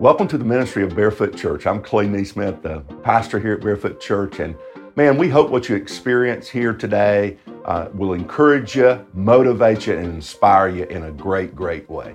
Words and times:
Welcome 0.00 0.28
to 0.28 0.38
the 0.38 0.44
ministry 0.44 0.84
of 0.84 0.94
Barefoot 0.94 1.36
Church. 1.36 1.66
I'm 1.66 1.82
Clay 1.82 2.06
Neesmith, 2.06 2.62
the 2.62 2.82
pastor 3.02 3.40
here 3.40 3.54
at 3.54 3.60
Barefoot 3.60 4.00
Church, 4.00 4.38
and 4.38 4.54
man, 4.94 5.18
we 5.18 5.28
hope 5.28 5.50
what 5.50 5.68
you 5.68 5.74
experience 5.74 6.48
here 6.48 6.72
today 6.72 7.36
uh, 7.64 7.88
will 7.92 8.12
encourage 8.12 8.76
you, 8.76 9.04
motivate 9.12 9.88
you, 9.88 9.98
and 9.98 10.06
inspire 10.06 10.68
you 10.68 10.84
in 10.84 11.02
a 11.02 11.10
great, 11.10 11.56
great 11.56 11.90
way. 11.90 12.14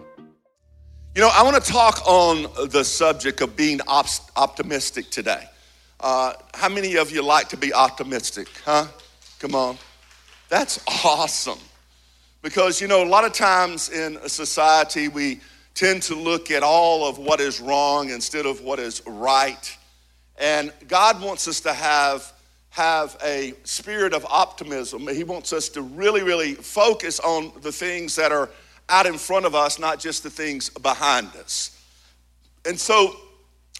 You 1.13 1.23
know, 1.23 1.29
I 1.33 1.43
want 1.43 1.61
to 1.61 1.71
talk 1.71 2.07
on 2.07 2.43
the 2.69 2.85
subject 2.85 3.41
of 3.41 3.57
being 3.57 3.81
op- 3.85 4.07
optimistic 4.37 5.09
today. 5.09 5.43
Uh, 5.99 6.35
how 6.53 6.69
many 6.69 6.95
of 6.95 7.11
you 7.11 7.21
like 7.21 7.49
to 7.49 7.57
be 7.57 7.73
optimistic, 7.73 8.47
huh? 8.63 8.87
Come 9.39 9.55
on. 9.55 9.77
That's 10.47 10.81
awesome. 11.03 11.59
Because, 12.41 12.79
you 12.79 12.87
know, 12.87 13.03
a 13.03 13.09
lot 13.09 13.25
of 13.25 13.33
times 13.33 13.89
in 13.89 14.17
society, 14.29 15.09
we 15.09 15.41
tend 15.73 16.03
to 16.03 16.15
look 16.15 16.51
at 16.51 16.63
all 16.63 17.07
of 17.07 17.17
what 17.17 17.39
is 17.39 17.59
wrong 17.59 18.09
instead 18.09 18.45
of 18.45 18.61
what 18.61 18.79
is 18.79 19.01
right. 19.05 19.77
And 20.37 20.71
God 20.87 21.21
wants 21.21 21.47
us 21.47 21.61
to 21.61 21.73
have, 21.73 22.31
have 22.69 23.17
a 23.23 23.53
spirit 23.63 24.13
of 24.13 24.25
optimism. 24.25 25.07
He 25.07 25.23
wants 25.23 25.53
us 25.53 25.69
to 25.69 25.81
really, 25.81 26.23
really 26.23 26.53
focus 26.53 27.19
on 27.19 27.51
the 27.61 27.71
things 27.71 28.15
that 28.15 28.31
are 28.31 28.49
out 28.89 29.05
in 29.05 29.17
front 29.17 29.45
of 29.45 29.55
us, 29.55 29.79
not 29.79 29.99
just 29.99 30.23
the 30.23 30.29
things 30.29 30.69
behind 30.69 31.27
us. 31.35 31.79
And 32.65 32.79
so, 32.79 33.15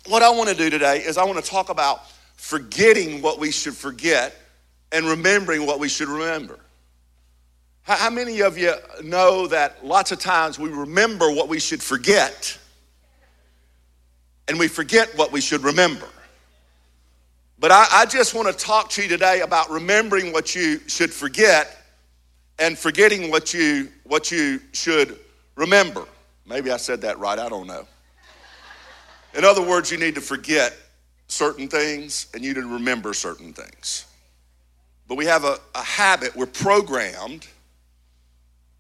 what 0.08 0.22
I 0.22 0.30
want 0.30 0.50
to 0.50 0.56
do 0.56 0.70
today 0.70 0.98
is 0.98 1.18
I 1.18 1.24
want 1.24 1.44
to 1.44 1.50
talk 1.50 1.70
about 1.70 2.02
forgetting 2.36 3.22
what 3.22 3.40
we 3.40 3.52
should 3.52 3.76
forget 3.76 4.36
and 4.92 5.06
remembering 5.06 5.66
what 5.66 5.80
we 5.80 5.88
should 5.88 6.10
remember. 6.10 6.60
How 7.84 8.10
many 8.10 8.42
of 8.42 8.58
you 8.58 8.74
know 9.04 9.48
that 9.48 9.86
lots 9.86 10.14
of 10.14 10.20
times 10.20 10.58
we 10.58 10.70
remember 10.70 11.30
what 11.30 11.50
we 11.50 11.60
should 11.60 11.84
forget 11.84 12.58
and 14.48 14.58
we 14.58 14.70
forget 14.70 15.10
what 15.18 15.34
we 15.34 15.42
should 15.42 15.64
remember? 15.64 16.08
But 17.60 17.72
I, 17.72 17.88
I, 17.92 18.06
just 18.06 18.34
want 18.34 18.48
to 18.48 18.54
talk 18.54 18.90
to 18.92 19.04
you 19.04 19.10
today 19.10 19.42
about 19.42 19.70
remembering 19.70 20.32
what 20.32 20.56
you 20.56 20.80
should 20.88 21.12
forget 21.12 21.86
and 22.58 22.78
forgetting 22.78 23.30
what 23.30 23.54
you, 23.54 23.90
what 24.04 24.32
you 24.32 24.62
should 24.72 25.20
remember. 25.56 26.06
Maybe 26.46 26.72
I 26.72 26.78
said 26.78 27.02
that 27.02 27.20
right, 27.20 27.38
I 27.38 27.50
don't 27.50 27.68
know. 27.68 27.86
In 29.34 29.44
other 29.44 29.62
words, 29.62 29.92
you 29.92 29.98
need 29.98 30.16
to 30.16 30.22
forget 30.22 30.74
certain 31.28 31.68
things 31.68 32.28
and 32.34 32.44
you 32.44 32.54
need 32.54 32.62
to 32.62 32.68
remember 32.68 33.14
certain 33.14 33.52
things. 33.52 34.06
But 35.08 35.16
we 35.16 35.26
have 35.26 35.44
a, 35.44 35.58
a 35.76 35.84
habit, 35.84 36.34
we're 36.34 36.46
programmed 36.46 37.48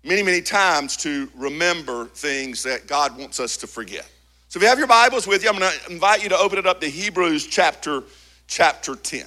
many, 0.03 0.21
many 0.21 0.41
times 0.41 0.97
to 0.97 1.29
remember 1.35 2.05
things 2.05 2.63
that 2.63 2.87
God 2.87 3.17
wants 3.17 3.39
us 3.39 3.57
to 3.57 3.67
forget. 3.67 4.09
So 4.49 4.57
if 4.59 4.63
you 4.63 4.69
have 4.69 4.77
your 4.77 4.87
Bibles 4.87 5.25
with 5.25 5.43
you, 5.43 5.49
I'm 5.49 5.57
going 5.57 5.71
to 5.71 5.91
invite 5.91 6.21
you 6.21 6.29
to 6.29 6.37
open 6.37 6.59
it 6.59 6.67
up 6.67 6.81
to 6.81 6.87
Hebrews 6.87 7.47
chapter 7.47 8.03
chapter 8.47 8.95
10. 8.95 9.25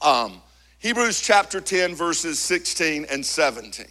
Um, 0.00 0.40
Hebrews 0.78 1.20
chapter 1.20 1.60
10, 1.60 1.94
verses 1.94 2.38
16 2.38 3.06
and 3.10 3.24
17. 3.24 3.86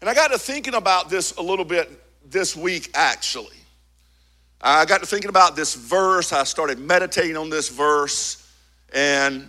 And 0.00 0.10
I 0.10 0.14
got 0.14 0.30
to 0.30 0.38
thinking 0.38 0.74
about 0.74 1.10
this 1.10 1.36
a 1.36 1.42
little 1.42 1.64
bit 1.64 1.90
this 2.30 2.54
week, 2.54 2.90
actually. 2.94 3.56
I 4.60 4.84
got 4.84 5.00
to 5.00 5.06
thinking 5.06 5.28
about 5.28 5.56
this 5.56 5.74
verse. 5.74 6.32
I 6.32 6.44
started 6.44 6.78
meditating 6.78 7.36
on 7.36 7.50
this 7.50 7.68
verse, 7.68 8.50
and, 8.92 9.48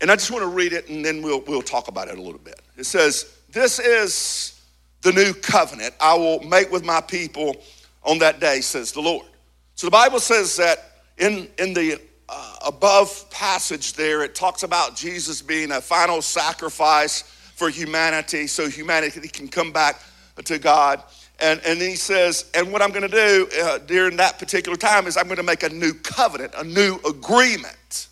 and 0.00 0.10
I 0.10 0.16
just 0.16 0.30
want 0.30 0.42
to 0.42 0.48
read 0.48 0.72
it, 0.72 0.88
and 0.88 1.04
then 1.04 1.22
we'll, 1.22 1.40
we'll 1.42 1.62
talk 1.62 1.88
about 1.88 2.08
it 2.08 2.18
a 2.18 2.22
little 2.22 2.40
bit. 2.40 2.60
It 2.76 2.84
says, 2.84 3.38
this 3.52 3.78
is 3.78 4.60
the 5.02 5.12
new 5.12 5.34
covenant 5.34 5.94
I 6.00 6.14
will 6.14 6.40
make 6.40 6.70
with 6.70 6.84
my 6.84 7.00
people 7.00 7.56
on 8.02 8.18
that 8.18 8.40
day, 8.40 8.60
says 8.60 8.92
the 8.92 9.00
Lord. 9.00 9.26
So 9.74 9.86
the 9.86 9.90
Bible 9.90 10.20
says 10.20 10.56
that 10.56 10.92
in, 11.18 11.48
in 11.58 11.74
the 11.74 12.00
uh, 12.28 12.56
above 12.66 13.30
passage 13.30 13.92
there, 13.94 14.22
it 14.22 14.34
talks 14.34 14.62
about 14.62 14.96
Jesus 14.96 15.42
being 15.42 15.72
a 15.72 15.80
final 15.80 16.22
sacrifice 16.22 17.22
for 17.56 17.68
humanity 17.68 18.46
so 18.46 18.68
humanity 18.68 19.28
can 19.28 19.48
come 19.48 19.72
back 19.72 20.00
to 20.44 20.58
God. 20.58 21.02
And, 21.40 21.60
and 21.66 21.80
he 21.80 21.96
says, 21.96 22.50
and 22.54 22.72
what 22.72 22.82
I'm 22.82 22.90
going 22.90 23.02
to 23.02 23.08
do 23.08 23.48
uh, 23.62 23.78
during 23.78 24.16
that 24.18 24.38
particular 24.38 24.76
time 24.76 25.06
is 25.06 25.16
I'm 25.16 25.26
going 25.26 25.36
to 25.36 25.42
make 25.42 25.62
a 25.62 25.68
new 25.68 25.92
covenant, 25.94 26.54
a 26.56 26.64
new 26.64 26.98
agreement 27.06 28.08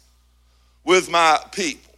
with 0.84 1.08
my 1.10 1.38
people. 1.52 1.94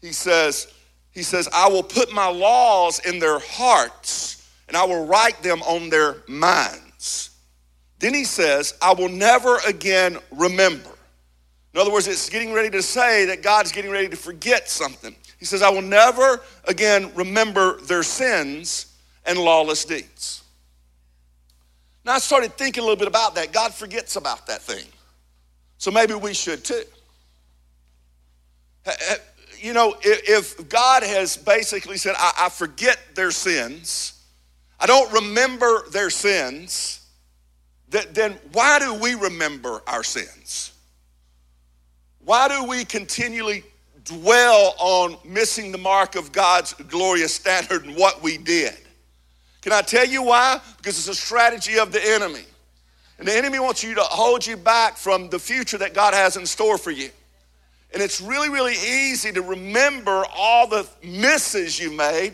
He 0.00 0.12
says, 0.12 0.72
he 1.12 1.22
says, 1.22 1.48
I 1.52 1.68
will 1.68 1.82
put 1.82 2.12
my 2.12 2.26
laws 2.28 2.98
in 3.00 3.18
their 3.18 3.38
hearts 3.38 4.48
and 4.68 4.76
I 4.76 4.84
will 4.84 5.06
write 5.06 5.42
them 5.42 5.62
on 5.62 5.90
their 5.90 6.16
minds. 6.26 7.30
Then 7.98 8.14
he 8.14 8.24
says, 8.24 8.74
I 8.80 8.94
will 8.94 9.10
never 9.10 9.58
again 9.66 10.18
remember. 10.30 10.90
In 11.74 11.80
other 11.80 11.92
words, 11.92 12.08
it's 12.08 12.28
getting 12.28 12.52
ready 12.52 12.70
to 12.70 12.82
say 12.82 13.26
that 13.26 13.42
God's 13.42 13.72
getting 13.72 13.90
ready 13.90 14.08
to 14.08 14.16
forget 14.16 14.68
something. 14.68 15.14
He 15.38 15.44
says, 15.44 15.62
I 15.62 15.70
will 15.70 15.82
never 15.82 16.40
again 16.66 17.10
remember 17.14 17.80
their 17.82 18.02
sins 18.02 18.94
and 19.24 19.38
lawless 19.38 19.84
deeds. 19.84 20.42
Now, 22.04 22.14
I 22.14 22.18
started 22.18 22.54
thinking 22.54 22.82
a 22.82 22.84
little 22.84 22.98
bit 22.98 23.08
about 23.08 23.34
that. 23.36 23.52
God 23.52 23.72
forgets 23.72 24.16
about 24.16 24.46
that 24.46 24.60
thing. 24.60 24.84
So 25.78 25.90
maybe 25.90 26.14
we 26.14 26.34
should 26.34 26.64
too 26.64 26.82
you 29.62 29.72
know, 29.72 29.94
if 30.02 30.68
God 30.68 31.04
has 31.04 31.36
basically 31.36 31.96
said, 31.96 32.14
I, 32.18 32.32
I 32.36 32.48
forget 32.48 32.98
their 33.14 33.30
sins, 33.30 34.20
I 34.80 34.86
don't 34.86 35.12
remember 35.12 35.88
their 35.90 36.10
sins, 36.10 37.06
that, 37.90 38.12
then 38.14 38.32
why 38.52 38.80
do 38.80 38.94
we 38.94 39.14
remember 39.14 39.80
our 39.86 40.02
sins? 40.02 40.72
Why 42.24 42.48
do 42.48 42.64
we 42.64 42.84
continually 42.84 43.62
dwell 44.04 44.74
on 44.78 45.16
missing 45.24 45.70
the 45.70 45.78
mark 45.78 46.16
of 46.16 46.32
God's 46.32 46.72
glorious 46.74 47.34
standard 47.34 47.84
and 47.84 47.94
what 47.96 48.20
we 48.20 48.38
did? 48.38 48.76
Can 49.60 49.72
I 49.72 49.82
tell 49.82 50.06
you 50.06 50.24
why? 50.24 50.60
Because 50.78 50.98
it's 50.98 51.08
a 51.08 51.14
strategy 51.14 51.78
of 51.78 51.92
the 51.92 52.04
enemy. 52.04 52.44
And 53.18 53.28
the 53.28 53.36
enemy 53.36 53.60
wants 53.60 53.84
you 53.84 53.94
to 53.94 54.02
hold 54.02 54.44
you 54.44 54.56
back 54.56 54.96
from 54.96 55.28
the 55.28 55.38
future 55.38 55.78
that 55.78 55.94
God 55.94 56.14
has 56.14 56.36
in 56.36 56.46
store 56.46 56.78
for 56.78 56.90
you. 56.90 57.10
And 57.92 58.02
it's 58.02 58.20
really, 58.20 58.48
really 58.48 58.74
easy 58.74 59.32
to 59.32 59.42
remember 59.42 60.24
all 60.34 60.66
the 60.66 60.88
misses 61.02 61.78
you 61.78 61.90
made 61.90 62.32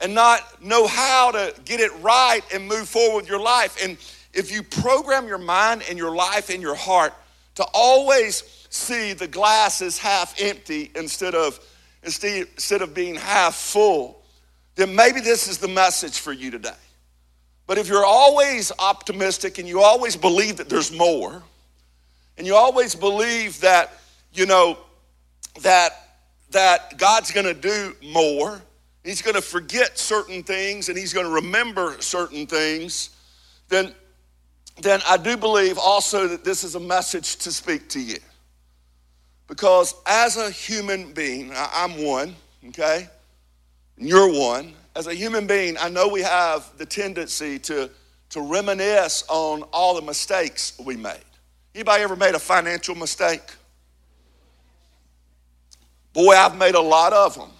and 0.00 0.14
not 0.14 0.62
know 0.62 0.86
how 0.86 1.30
to 1.30 1.54
get 1.64 1.80
it 1.80 1.92
right 2.00 2.42
and 2.52 2.66
move 2.66 2.88
forward 2.88 3.22
with 3.22 3.28
your 3.28 3.40
life. 3.40 3.82
And 3.82 3.96
if 4.34 4.52
you 4.52 4.62
program 4.62 5.26
your 5.26 5.38
mind 5.38 5.84
and 5.88 5.96
your 5.96 6.14
life 6.14 6.50
and 6.50 6.60
your 6.60 6.74
heart 6.74 7.14
to 7.54 7.64
always 7.72 8.66
see 8.68 9.12
the 9.12 9.28
glass 9.28 9.80
is 9.80 9.98
half 9.98 10.34
empty 10.40 10.90
instead 10.94 11.34
of 11.34 11.60
instead 12.04 12.82
of 12.82 12.94
being 12.94 13.14
half 13.14 13.54
full, 13.54 14.22
then 14.74 14.94
maybe 14.94 15.20
this 15.20 15.46
is 15.46 15.58
the 15.58 15.68
message 15.68 16.18
for 16.18 16.32
you 16.32 16.50
today. 16.50 16.70
But 17.66 17.78
if 17.78 17.88
you're 17.88 18.04
always 18.04 18.72
optimistic 18.78 19.58
and 19.58 19.68
you 19.68 19.80
always 19.80 20.16
believe 20.16 20.56
that 20.56 20.68
there's 20.68 20.90
more, 20.90 21.44
and 22.36 22.46
you 22.46 22.56
always 22.56 22.96
believe 22.96 23.60
that 23.60 23.92
you 24.32 24.46
know, 24.46 24.78
that, 25.60 25.92
that 26.50 26.98
God's 26.98 27.30
going 27.30 27.46
to 27.46 27.54
do 27.54 27.94
more. 28.02 28.60
He's 29.04 29.22
going 29.22 29.34
to 29.34 29.42
forget 29.42 29.98
certain 29.98 30.42
things 30.42 30.88
and 30.88 30.96
he's 30.96 31.12
going 31.12 31.26
to 31.26 31.32
remember 31.32 31.96
certain 32.00 32.46
things. 32.46 33.10
Then, 33.68 33.94
then 34.80 35.00
I 35.08 35.16
do 35.16 35.36
believe 35.36 35.78
also 35.78 36.28
that 36.28 36.44
this 36.44 36.64
is 36.64 36.74
a 36.74 36.80
message 36.80 37.36
to 37.36 37.52
speak 37.52 37.88
to 37.90 38.00
you. 38.00 38.18
Because 39.48 39.94
as 40.06 40.36
a 40.36 40.50
human 40.50 41.12
being, 41.12 41.52
I'm 41.54 42.02
one, 42.02 42.34
okay? 42.68 43.08
And 43.98 44.08
you're 44.08 44.32
one. 44.32 44.74
As 44.94 45.06
a 45.06 45.14
human 45.14 45.46
being, 45.46 45.76
I 45.78 45.88
know 45.88 46.08
we 46.08 46.22
have 46.22 46.70
the 46.78 46.86
tendency 46.86 47.58
to, 47.60 47.90
to 48.30 48.40
reminisce 48.40 49.24
on 49.28 49.62
all 49.72 49.94
the 49.94 50.02
mistakes 50.02 50.78
we 50.82 50.96
made. 50.96 51.24
Anybody 51.74 52.02
ever 52.02 52.16
made 52.16 52.34
a 52.34 52.38
financial 52.38 52.94
mistake? 52.94 53.42
Boy, 56.12 56.34
I've 56.34 56.56
made 56.56 56.74
a 56.74 56.80
lot 56.80 57.12
of 57.12 57.34
them. 57.34 57.50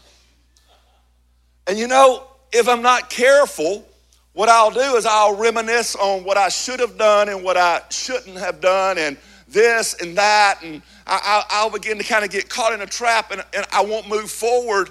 And 1.67 1.79
you 1.79 1.87
know, 1.87 2.27
if 2.53 2.69
I'm 2.69 2.83
not 2.83 3.09
careful, 3.09 3.87
what 4.35 4.49
I'll 4.49 4.71
do 4.71 4.97
is 4.97 5.07
I'll 5.07 5.37
reminisce 5.37 5.97
on 5.97 6.25
what 6.25 6.37
I 6.37 6.49
should 6.49 6.81
have 6.81 6.99
done 6.99 7.29
and 7.29 7.43
what 7.43 7.57
I 7.57 7.83
shouldn't 7.91 8.39
have 8.39 8.61
done, 8.61 8.99
and 8.99 9.17
this 9.49 9.95
and 10.01 10.17
that, 10.17 10.61
and 10.63 10.83
I, 11.07 11.63
will 11.63 11.71
begin 11.71 11.99
to 11.99 12.05
kind 12.05 12.25
of 12.25 12.31
get 12.31 12.49
caught 12.49 12.73
in 12.73 12.81
a 12.81 12.87
trap, 12.87 13.31
and, 13.31 13.45
and 13.55 13.67
I 13.73 13.85
won't 13.85 14.09
move 14.09 14.31
forward 14.31 14.91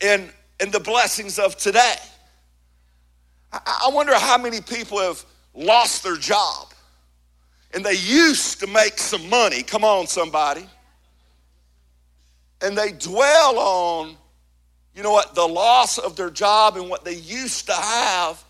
in, 0.00 0.30
in 0.60 0.70
the 0.70 0.80
blessings 0.80 1.38
of 1.38 1.56
today. 1.56 1.96
I, 3.52 3.86
I 3.86 3.90
wonder 3.92 4.14
how 4.14 4.38
many 4.38 4.60
people 4.60 4.98
have 4.98 5.24
lost 5.54 6.02
their 6.02 6.16
job, 6.16 6.72
and 7.74 7.84
they 7.84 7.94
used 7.94 8.60
to 8.60 8.66
make 8.66 8.98
some 8.98 9.28
money. 9.28 9.62
Come 9.62 9.84
on, 9.84 10.06
somebody 10.06 10.66
and 12.60 12.76
they 12.76 12.92
dwell 12.92 13.58
on, 13.58 14.16
you 14.94 15.02
know 15.02 15.12
what, 15.12 15.34
the 15.34 15.46
loss 15.46 15.98
of 15.98 16.16
their 16.16 16.30
job 16.30 16.76
and 16.76 16.88
what 16.88 17.04
they 17.04 17.14
used 17.14 17.66
to 17.66 17.74
have. 17.74 18.42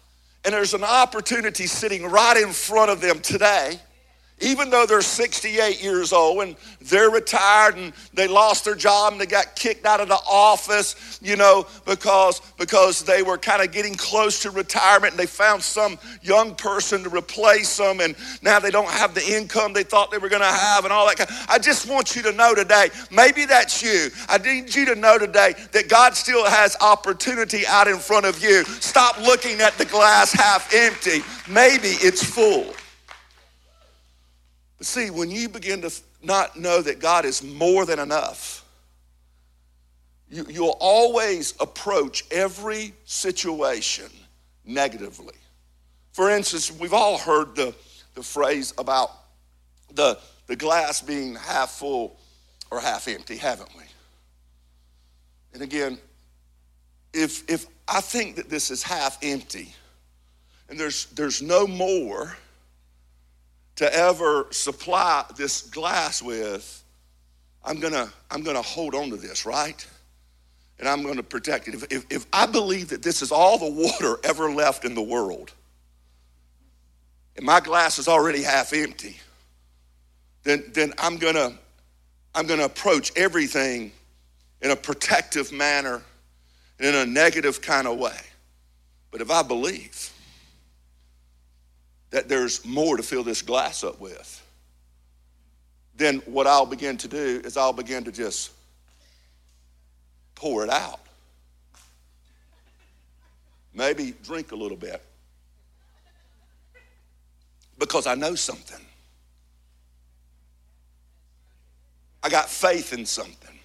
And 0.45 0.55
there's 0.55 0.75
an 0.75 0.85
opportunity 0.85 1.67
sitting 1.67 2.07
right 2.07 2.37
in 2.37 2.51
front 2.51 2.91
of 2.91 3.01
them 3.01 3.21
today 3.21 3.79
even 4.41 4.71
though 4.71 4.87
they're 4.87 5.01
68 5.01 5.83
years 5.83 6.13
old 6.13 6.43
and 6.43 6.57
they're 6.83 7.11
retired 7.11 7.77
and 7.77 7.93
they 8.15 8.29
lost 8.29 8.65
their 8.65 8.75
job 8.75 9.13
and 9.13 9.21
they 9.21 9.27
got 9.27 9.57
kicked 9.57 9.85
out 9.85 10.01
of 10.01 10.09
the 10.09 10.19
office, 10.29 11.19
you 11.23 11.37
know, 11.37 11.67
because 11.85 12.41
because 12.59 13.03
they 13.03 13.23
were 13.23 13.39
kind 13.39 13.63
of 13.63 13.73
getting 13.73 13.95
close 13.95 14.41
to 14.43 14.51
retirement 14.51 15.13
and 15.13 15.21
they 15.21 15.27
found 15.27 15.63
some 15.63 15.99
young 16.23 16.55
person 16.55 17.03
to 17.03 17.09
replace 17.11 17.77
them 17.77 18.01
and 18.01 18.15
now 18.43 18.59
they 18.59 18.71
don't 18.71 18.91
have 18.91 19.15
the 19.15 19.25
income 19.27 19.73
they 19.73 19.83
thought 19.83 20.11
they 20.11 20.19
were 20.19 20.29
going 20.29 20.43
to 20.43 20.47
have 20.47 20.85
and 20.85 20.93
all 20.93 21.07
that. 21.07 21.17
kind. 21.17 21.31
I 21.49 21.59
just 21.59 21.89
want 21.89 22.15
you 22.15 22.23
to 22.23 22.33
know 22.33 22.55
today, 22.55 22.89
maybe 23.11 23.45
that's 23.45 23.83
you. 23.83 24.09
I 24.29 24.39
need 24.39 24.75
you 24.75 24.87
to 24.87 24.95
know 24.95 25.19
today 25.19 25.55
that 25.73 25.89
God 25.89 26.15
still 26.15 26.45
has 26.45 26.77
opportunity 26.81 27.67
out 27.67 27.89
in 27.89 27.99
front 27.99 28.27
of 28.27 28.43
you. 28.43 28.65
Stop 28.65 29.19
looking 29.19 29.61
at 29.61 29.77
the 29.79 29.85
glass 29.85 30.33
half 30.33 30.73
empty. 30.75 31.23
Maybe 31.49 31.89
it's 31.89 32.23
full. 32.23 32.75
But 34.79 34.87
see, 34.87 35.11
when 35.11 35.31
you 35.31 35.49
begin 35.49 35.83
to 35.83 35.93
not 36.23 36.57
know 36.59 36.81
that 36.81 37.01
God 37.01 37.25
is 37.25 37.43
more 37.43 37.85
than 37.85 37.99
enough, 37.99 38.65
you, 40.31 40.47
you'll 40.49 40.77
always 40.81 41.55
approach 41.61 42.25
every 42.31 42.93
situation 43.05 44.11
negatively. 44.65 45.35
For 46.13 46.31
instance, 46.31 46.71
we've 46.71 46.93
all 46.93 47.19
heard 47.19 47.57
the, 47.57 47.75
the 48.15 48.23
phrase 48.23 48.73
about 48.79 49.11
the, 49.95 50.19
the 50.47 50.57
glass 50.57 51.01
being 51.01 51.35
half 51.35 51.71
full 51.71 52.17
or 52.71 52.81
half 52.81 53.09
empty, 53.09 53.37
haven't 53.37 53.71
we? 53.77 53.85
And 55.55 55.63
again, 55.63 55.99
if, 57.13 57.49
if 57.51 57.67
I 57.89 58.01
think 58.01 58.37
that 58.37 58.51
this 58.51 58.71
is 58.71 58.83
half 58.83 59.19
empty 59.23 59.75
and 60.69 60.79
there's, 60.79 61.07
there's 61.07 61.41
no 61.41 61.67
more 61.67 62.37
to 63.79 63.95
ever 63.95 64.49
supply 64.51 65.25
this 65.37 65.63
glass 65.63 66.21
with, 66.21 66.83
I'm 67.65 67.79
gonna, 67.79 68.13
I'm 68.29 68.43
gonna 68.43 68.61
hold 68.61 68.93
on 68.97 69.09
to 69.11 69.17
this, 69.17 69.47
right? 69.47 69.87
And 70.81 70.89
I'm 70.89 71.05
gonna 71.05 71.23
protect 71.23 71.69
it. 71.69 71.75
If, 71.75 71.85
if, 71.93 72.07
if 72.11 72.27
I 72.33 72.47
believe 72.47 72.89
that 72.89 73.05
this 73.05 73.23
is 73.23 73.31
all 73.31 73.57
the 73.57 73.71
water 73.71 74.19
ever 74.25 74.51
left 74.51 74.85
in 74.85 74.97
the 74.97 75.03
world, 75.03 75.53
and 77.37 77.47
my 77.47 77.61
glass 77.61 78.01
is 78.01 78.09
already 78.09 78.43
half 78.43 78.73
empty, 78.73 79.17
then, 80.43 80.65
then 80.73 80.93
I'm 80.99 81.17
gonna, 81.17 81.57
I'm 82.35 82.49
gonna 82.49 82.65
approach 82.65 83.13
everything 83.15 83.93
in 84.61 84.73
a 84.73 84.77
protective 84.77 85.53
manner, 85.53 86.03
and 86.81 86.89
in 86.89 86.95
a 86.97 87.07
negative 87.07 87.63
kind 87.63 87.87
of 87.87 87.97
way. 87.97 88.19
But 89.13 89.21
if 89.21 89.31
I 89.31 89.45
believe, 89.45 90.13
that 92.11 92.29
there's 92.29 92.65
more 92.65 92.97
to 92.97 93.03
fill 93.03 93.23
this 93.23 93.43
glass 93.43 93.85
up 93.85 94.01
with, 94.01 94.43
then 95.97 96.19
what 96.27 96.47
I'll 96.47 96.67
begin 96.67 96.97
to 96.99 97.09
do 97.09 97.41
is 97.45 97.57
I'll 97.57 97.73
begin 97.73 98.05
to 98.05 98.13
just 98.13 98.53
pour 100.35 100.63
it 100.63 100.71
out. 100.71 101.01
Maybe 103.75 104.15
drink 104.25 104.53
a 104.53 104.57
little 104.57 104.77
bit. 104.77 105.03
Because 107.79 108.07
I 108.07 108.15
know 108.15 108.35
something. 108.35 108.85
I 112.23 112.29
got 112.29 112.49
faith 112.49 112.93
in 112.93 113.07
something. 113.07 113.59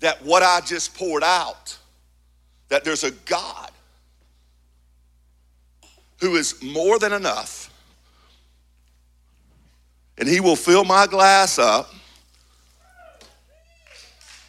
That 0.00 0.22
what 0.24 0.42
I 0.42 0.60
just 0.60 0.94
poured 0.94 1.22
out, 1.22 1.76
that 2.68 2.84
there's 2.84 3.04
a 3.04 3.10
God 3.10 3.70
who 6.20 6.36
is 6.36 6.62
more 6.62 6.98
than 6.98 7.12
enough, 7.12 7.72
and 10.18 10.28
he 10.28 10.40
will 10.40 10.56
fill 10.56 10.84
my 10.84 11.06
glass 11.06 11.58
up 11.58 11.92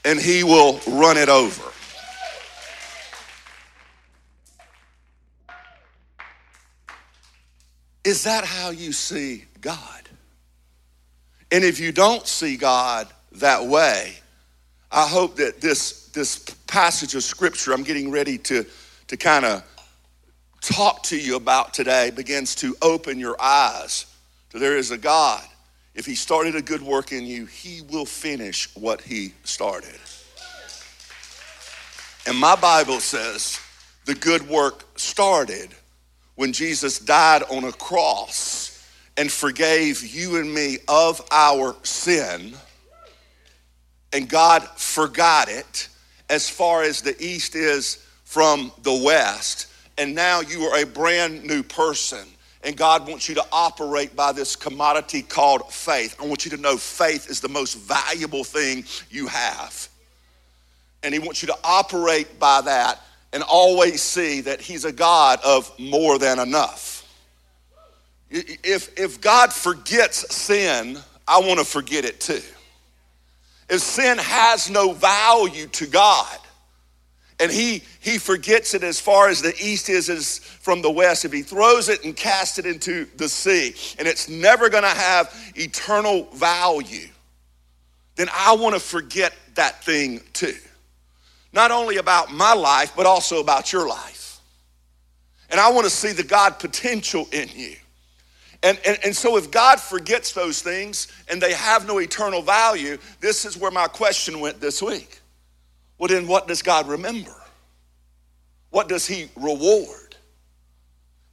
and 0.04 0.20
he 0.20 0.44
will 0.44 0.80
run 0.88 1.18
it 1.18 1.30
over. 1.30 1.72
Is 8.04 8.24
that 8.24 8.44
how 8.44 8.72
you 8.72 8.92
see 8.92 9.46
God? 9.62 10.10
And 11.52 11.64
if 11.64 11.80
you 11.80 11.92
don't 11.92 12.26
see 12.28 12.58
God 12.58 13.08
that 13.34 13.66
way, 13.66 14.16
I 14.92 15.08
hope 15.08 15.36
that 15.36 15.62
this, 15.62 16.08
this 16.08 16.40
passage 16.68 17.14
of 17.14 17.24
scripture 17.24 17.74
I'm 17.74 17.84
getting 17.84 18.10
ready 18.10 18.38
to, 18.40 18.66
to 19.08 19.18
kind 19.18 19.46
of 19.46 19.64
talk 20.62 21.04
to 21.04 21.18
you 21.18 21.36
about 21.36 21.74
today 21.74 22.12
begins 22.12 22.56
to 22.56 22.76
open 22.82 23.20
your 23.20 23.36
eyes 23.42 24.06
to 24.52 24.60
there 24.60 24.78
is 24.78 24.92
a 24.92 24.98
God. 24.98 25.44
If 25.96 26.06
He 26.06 26.16
started 26.16 26.56
a 26.56 26.62
good 26.62 26.82
work 26.82 27.12
in 27.12 27.26
you, 27.26 27.46
He 27.48 27.82
will 27.90 28.06
finish 28.06 28.74
what 28.76 29.02
He 29.02 29.34
started. 29.44 30.00
And 32.28 32.38
my 32.38 32.56
Bible 32.56 33.00
says 33.00 33.60
the 34.06 34.14
good 34.14 34.48
work 34.48 34.86
started 34.98 35.70
when 36.36 36.54
Jesus 36.54 37.00
died 37.00 37.44
on 37.50 37.64
a 37.64 37.72
cross 37.72 38.88
and 39.18 39.32
forgave 39.32 40.04
you 40.04 40.38
and 40.38 40.54
me 40.54 40.78
of 40.88 41.22
our 41.32 41.76
sin. 41.84 42.54
And 44.14 44.30
God 44.30 44.64
forgot 44.76 45.50
it 45.50 45.90
as 46.30 46.50
far 46.50 46.84
as 46.84 47.02
the 47.02 47.16
east 47.22 47.56
is 47.56 48.06
from 48.24 48.72
the 48.84 49.02
west 49.04 49.68
and 50.02 50.16
now 50.16 50.42
you 50.42 50.64
are 50.64 50.82
a 50.82 50.86
brand 50.86 51.44
new 51.44 51.62
person. 51.62 52.26
And 52.64 52.76
God 52.76 53.08
wants 53.08 53.30
you 53.30 53.36
to 53.36 53.46
operate 53.52 54.16
by 54.16 54.32
this 54.32 54.56
commodity 54.56 55.22
called 55.22 55.72
faith. 55.72 56.16
I 56.20 56.26
want 56.26 56.44
you 56.44 56.50
to 56.52 56.58
know 56.58 56.76
faith 56.76 57.30
is 57.30 57.40
the 57.40 57.50
most 57.50 57.76
valuable 57.76 58.44
thing 58.44 58.84
you 59.12 59.28
have. 59.28 59.88
And 61.04 61.14
He 61.14 61.20
wants 61.20 61.44
you 61.44 61.50
to 61.50 61.58
operate 61.64 62.40
by 62.40 62.62
that 62.62 63.00
and 63.32 63.44
always 63.44 64.02
see 64.02 64.42
that 64.42 64.60
He's 64.60 64.86
a 64.86 64.92
God 64.92 65.40
of 65.46 65.72
more 65.78 66.18
than 66.18 66.40
enough. 66.40 67.08
If, 68.32 68.98
if 68.98 69.22
God 69.22 69.54
forgets 69.54 70.34
sin, 70.34 70.98
I 71.28 71.42
want 71.42 71.60
to 71.60 71.66
forget 71.66 72.06
it 72.06 72.20
too. 72.20 72.42
If 73.70 73.82
sin 73.82 74.18
has 74.18 74.68
no 74.68 74.94
value 74.94 75.68
to 75.68 75.86
God, 75.86 76.40
and 77.42 77.52
he 77.52 77.84
he 78.00 78.20
forgets 78.20 78.74
it 78.76 78.84
as 78.84 79.00
far 79.00 79.28
as 79.28 79.42
the 79.42 79.54
east 79.60 79.90
is 79.90 80.10
as 80.10 80.38
from 80.38 80.82
the 80.82 80.92
west. 80.92 81.26
If 81.26 81.34
he 81.34 81.42
throws 81.42 81.90
it 81.90 82.06
and 82.06 82.16
casts 82.16 82.60
it 82.60 82.66
into 82.66 83.06
the 83.18 83.28
sea 83.28 83.76
and 83.98 84.08
it's 84.08 84.30
never 84.30 84.70
going 84.70 84.84
to 84.84 84.90
have 84.90 85.36
eternal 85.56 86.26
value 86.34 87.08
then 88.16 88.28
i 88.34 88.54
want 88.54 88.76
to 88.76 88.80
forget 88.80 89.34
that 89.56 89.84
thing 89.84 90.22
too. 90.34 90.56
Not 91.54 91.72
only 91.72 91.98
about 91.98 92.32
my 92.32 92.54
life 92.54 92.94
but 92.96 93.06
also 93.06 93.42
about 93.42 93.74
your 93.74 93.88
life. 93.88 94.40
And 95.50 95.60
i 95.60 95.70
want 95.72 95.86
to 95.86 95.92
see 95.92 96.12
the 96.12 96.24
god 96.24 96.60
potential 96.60 97.28
in 97.32 97.50
you. 97.56 97.76
And, 98.64 98.80
and, 98.86 99.00
and 99.04 99.16
so 99.16 99.38
if 99.38 99.50
god 99.50 99.80
forgets 99.80 100.34
those 100.34 100.62
things 100.62 101.08
and 101.28 101.42
they 101.42 101.54
have 101.54 101.88
no 101.88 101.98
eternal 101.98 102.44
value 102.44 103.00
this 103.20 103.46
is 103.46 103.58
where 103.58 103.72
my 103.72 103.88
question 103.88 104.40
went 104.40 104.62
this 104.62 104.84
week 104.84 105.21
well, 106.02 106.08
then 106.08 106.26
what 106.26 106.48
does 106.48 106.64
God 106.64 106.88
remember? 106.88 107.36
What 108.72 108.90
does 108.90 109.06
He 109.06 109.30
reward? 109.36 110.16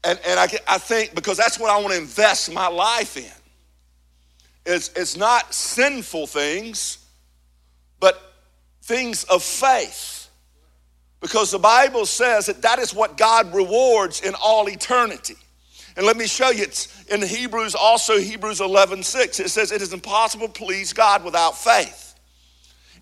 And, 0.05 0.21
and 0.29 0.39
I, 0.39 0.47
I 0.69 0.77
think 0.77 1.15
because 1.15 1.39
that's 1.39 1.59
what 1.59 1.71
I 1.71 1.79
want 1.79 1.95
to 1.95 1.99
invest 1.99 2.53
my 2.53 2.69
life 2.69 3.17
in. 3.17 3.33
It's, 4.67 4.91
it's 4.95 5.17
not 5.17 5.55
sinful 5.55 6.27
things, 6.27 6.99
but 7.99 8.21
things 8.83 9.25
of 9.25 9.43
faith. 9.43 10.29
Because 11.23 11.51
the 11.51 11.59
Bible 11.59 12.05
says 12.05 12.45
that 12.45 12.61
that 12.61 12.79
is 12.79 12.93
what 12.93 13.17
God 13.17 13.55
rewards 13.55 14.21
in 14.21 14.35
all 14.35 14.69
eternity. 14.69 15.37
And 15.97 16.05
let 16.05 16.19
me 16.19 16.27
show 16.27 16.51
you, 16.51 16.65
it's 16.65 17.07
in 17.07 17.23
Hebrews, 17.23 17.75
also 17.75 18.19
Hebrews 18.19 18.61
11 18.61 19.03
6. 19.03 19.41
It 19.41 19.49
says, 19.49 19.73
It 19.73 19.81
is 19.81 19.95
impossible 19.95 20.49
to 20.49 20.53
please 20.53 20.93
God 20.93 21.25
without 21.25 21.57
faith. 21.57 22.08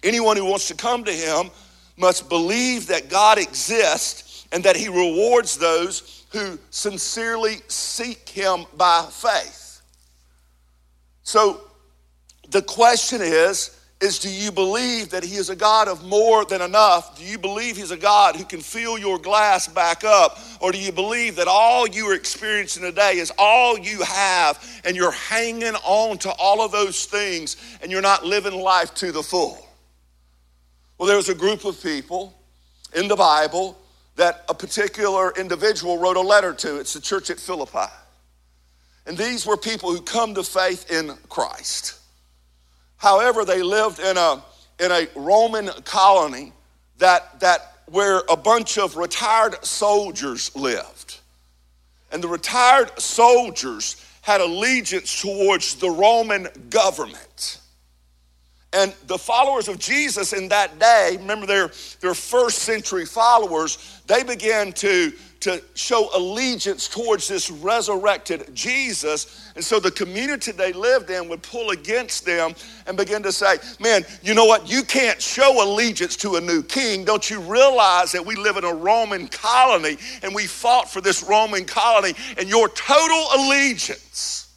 Anyone 0.02 0.36
who 0.36 0.44
wants 0.44 0.68
to 0.68 0.74
come 0.74 1.04
to 1.04 1.12
him 1.12 1.50
must 1.96 2.28
believe 2.28 2.88
that 2.88 3.08
God 3.08 3.38
exists 3.38 4.46
and 4.52 4.62
that 4.64 4.76
he 4.76 4.88
rewards 4.88 5.56
those 5.56 6.26
who 6.30 6.58
sincerely 6.70 7.56
seek 7.68 8.28
him 8.28 8.66
by 8.76 9.06
faith. 9.10 9.80
So 11.22 11.62
the 12.50 12.62
question 12.62 13.20
is 13.22 13.76
is 13.98 14.18
do 14.18 14.30
you 14.30 14.52
believe 14.52 15.08
that 15.10 15.24
he 15.24 15.36
is 15.36 15.48
a 15.48 15.56
God 15.56 15.88
of 15.88 16.04
more 16.04 16.44
than 16.44 16.60
enough? 16.60 17.18
Do 17.18 17.24
you 17.24 17.38
believe 17.38 17.78
he's 17.78 17.92
a 17.92 17.96
God 17.96 18.36
who 18.36 18.44
can 18.44 18.60
fill 18.60 18.98
your 18.98 19.18
glass 19.18 19.68
back 19.68 20.04
up? 20.04 20.38
Or 20.60 20.70
do 20.70 20.78
you 20.78 20.92
believe 20.92 21.36
that 21.36 21.48
all 21.48 21.88
you 21.88 22.10
are 22.10 22.14
experiencing 22.14 22.82
today 22.82 23.16
is 23.16 23.32
all 23.38 23.78
you 23.78 24.02
have 24.02 24.62
and 24.84 24.94
you're 24.94 25.12
hanging 25.12 25.74
on 25.76 26.18
to 26.18 26.30
all 26.32 26.60
of 26.60 26.72
those 26.72 27.06
things 27.06 27.56
and 27.80 27.90
you're 27.90 28.02
not 28.02 28.26
living 28.26 28.54
life 28.54 28.92
to 28.96 29.12
the 29.12 29.22
full? 29.22 29.65
Well, 30.98 31.06
there 31.06 31.16
was 31.16 31.28
a 31.28 31.34
group 31.34 31.64
of 31.64 31.82
people 31.82 32.34
in 32.94 33.08
the 33.08 33.16
Bible 33.16 33.78
that 34.16 34.44
a 34.48 34.54
particular 34.54 35.32
individual 35.32 35.98
wrote 35.98 36.16
a 36.16 36.22
letter 36.22 36.54
to. 36.54 36.80
It's 36.80 36.94
the 36.94 37.00
church 37.00 37.28
at 37.28 37.38
Philippi. 37.38 37.92
And 39.06 39.16
these 39.16 39.46
were 39.46 39.56
people 39.56 39.92
who 39.92 40.00
come 40.00 40.34
to 40.34 40.42
faith 40.42 40.90
in 40.90 41.12
Christ. 41.28 41.98
However, 42.96 43.44
they 43.44 43.62
lived 43.62 44.00
in 44.00 44.16
a, 44.16 44.42
in 44.80 44.90
a 44.90 45.06
Roman 45.14 45.68
colony 45.84 46.52
that, 46.98 47.40
that 47.40 47.74
where 47.86 48.22
a 48.28 48.36
bunch 48.36 48.78
of 48.78 48.96
retired 48.96 49.64
soldiers 49.64 50.54
lived. 50.56 51.20
And 52.10 52.22
the 52.22 52.28
retired 52.28 52.98
soldiers 52.98 54.02
had 54.22 54.40
allegiance 54.40 55.20
towards 55.20 55.76
the 55.76 55.90
Roman 55.90 56.48
government. 56.70 57.60
And 58.76 58.94
the 59.06 59.16
followers 59.16 59.68
of 59.68 59.78
Jesus 59.78 60.34
in 60.34 60.48
that 60.48 60.78
day, 60.78 61.16
remember 61.18 61.46
their, 61.46 61.72
their 62.00 62.14
first 62.14 62.58
century 62.58 63.06
followers, 63.06 64.02
they 64.06 64.22
began 64.22 64.72
to 64.74 65.12
to 65.40 65.62
show 65.74 66.08
allegiance 66.14 66.88
towards 66.88 67.28
this 67.28 67.50
resurrected 67.50 68.52
Jesus. 68.54 69.52
And 69.54 69.64
so 69.64 69.78
the 69.78 69.90
community 69.90 70.50
they 70.50 70.72
lived 70.72 71.10
in 71.10 71.28
would 71.28 71.42
pull 71.42 71.70
against 71.70 72.24
them 72.24 72.54
and 72.86 72.96
begin 72.96 73.22
to 73.22 73.30
say, 73.30 73.58
Man, 73.78 74.04
you 74.22 74.34
know 74.34 74.46
what? 74.46 74.68
You 74.68 74.82
can't 74.82 75.20
show 75.22 75.62
allegiance 75.62 76.16
to 76.16 76.36
a 76.36 76.40
new 76.40 76.62
king. 76.62 77.04
Don't 77.04 77.30
you 77.30 77.40
realize 77.40 78.12
that 78.12 78.24
we 78.24 78.34
live 78.34 78.56
in 78.56 78.64
a 78.64 78.74
Roman 78.74 79.28
colony 79.28 79.98
and 80.22 80.34
we 80.34 80.46
fought 80.46 80.90
for 80.90 81.00
this 81.00 81.22
Roman 81.22 81.64
colony, 81.64 82.14
and 82.38 82.48
your 82.48 82.68
total 82.68 83.28
allegiance 83.36 84.54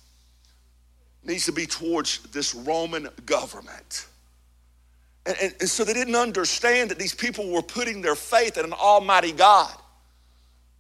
needs 1.24 1.46
to 1.46 1.52
be 1.52 1.66
towards 1.66 2.20
this 2.32 2.56
Roman 2.56 3.10
government. 3.26 4.08
And, 5.30 5.38
and, 5.40 5.56
and 5.60 5.70
so 5.70 5.84
they 5.84 5.94
didn't 5.94 6.16
understand 6.16 6.90
that 6.90 6.98
these 6.98 7.14
people 7.14 7.52
were 7.52 7.62
putting 7.62 8.02
their 8.02 8.16
faith 8.16 8.58
in 8.58 8.66
an 8.66 8.74
almighty 8.74 9.32
God 9.32 9.72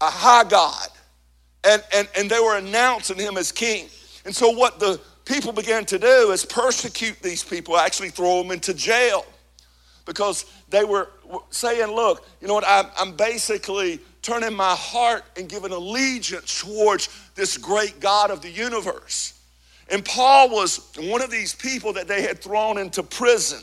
a 0.02 0.10
high 0.10 0.44
God. 0.44 0.88
And, 1.64 1.84
and, 1.94 2.08
and 2.18 2.30
they 2.30 2.40
were 2.40 2.58
announcing 2.58 3.18
him 3.18 3.38
as 3.38 3.52
king. 3.52 3.90
And 4.26 4.36
so, 4.36 4.50
what 4.50 4.80
the 4.80 5.00
people 5.26 5.52
began 5.52 5.86
to 5.86 6.00
do 6.00 6.32
is 6.32 6.46
persecute 6.46 7.22
these 7.22 7.44
people, 7.44 7.78
actually 7.78 8.10
throw 8.10 8.42
them 8.42 8.52
into 8.52 8.74
jail 8.74 9.26
because 10.06 10.46
they 10.70 10.84
were 10.84 11.10
saying, 11.52 11.94
Look, 11.94 12.26
you 12.42 12.48
know 12.48 12.56
what? 12.56 12.64
I'm, 12.68 12.86
I'm 12.98 13.16
basically 13.16 14.00
turning 14.22 14.56
my 14.56 14.74
heart 14.76 15.26
and 15.38 15.48
giving 15.48 15.72
allegiance 15.72 16.62
towards 16.62 17.10
this 17.36 17.58
great 17.58 18.00
God 18.00 18.32
of 18.32 18.42
the 18.42 18.50
universe. 18.50 19.34
And 19.92 20.06
Paul 20.06 20.50
was 20.50 20.92
one 20.98 21.22
of 21.22 21.30
these 21.30 21.54
people 21.54 21.94
that 21.94 22.08
they 22.08 22.22
had 22.22 22.40
thrown 22.40 22.78
into 22.78 23.04
prison. 23.04 23.60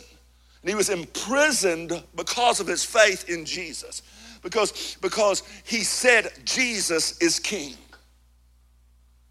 And 0.66 0.70
he 0.70 0.74
was 0.74 0.90
imprisoned 0.90 2.02
because 2.16 2.58
of 2.58 2.66
his 2.66 2.84
faith 2.84 3.28
in 3.28 3.44
Jesus 3.44 4.02
because, 4.42 4.96
because 5.00 5.44
he 5.64 5.84
said 5.84 6.32
Jesus 6.44 7.18
is 7.18 7.38
king. 7.38 7.74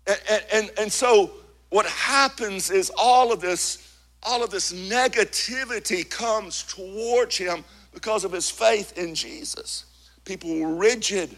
And, 0.08 0.44
and, 0.54 0.72
and 0.78 0.92
so 0.92 1.32
what 1.72 1.86
happens 1.88 2.70
is 2.70 2.90
all 2.98 3.34
of 3.34 3.42
this, 3.42 3.98
all 4.24 4.46
of 4.46 4.50
this 4.50 4.72
negativity 4.72 6.10
comes 6.10 6.64
towards 6.64 7.36
him 7.36 7.66
because 7.94 8.24
of 8.24 8.32
his 8.32 8.50
faith 8.50 8.98
in 8.98 9.14
Jesus. 9.14 9.86
People 10.24 10.58
were 10.60 10.76
rigid. 10.76 11.36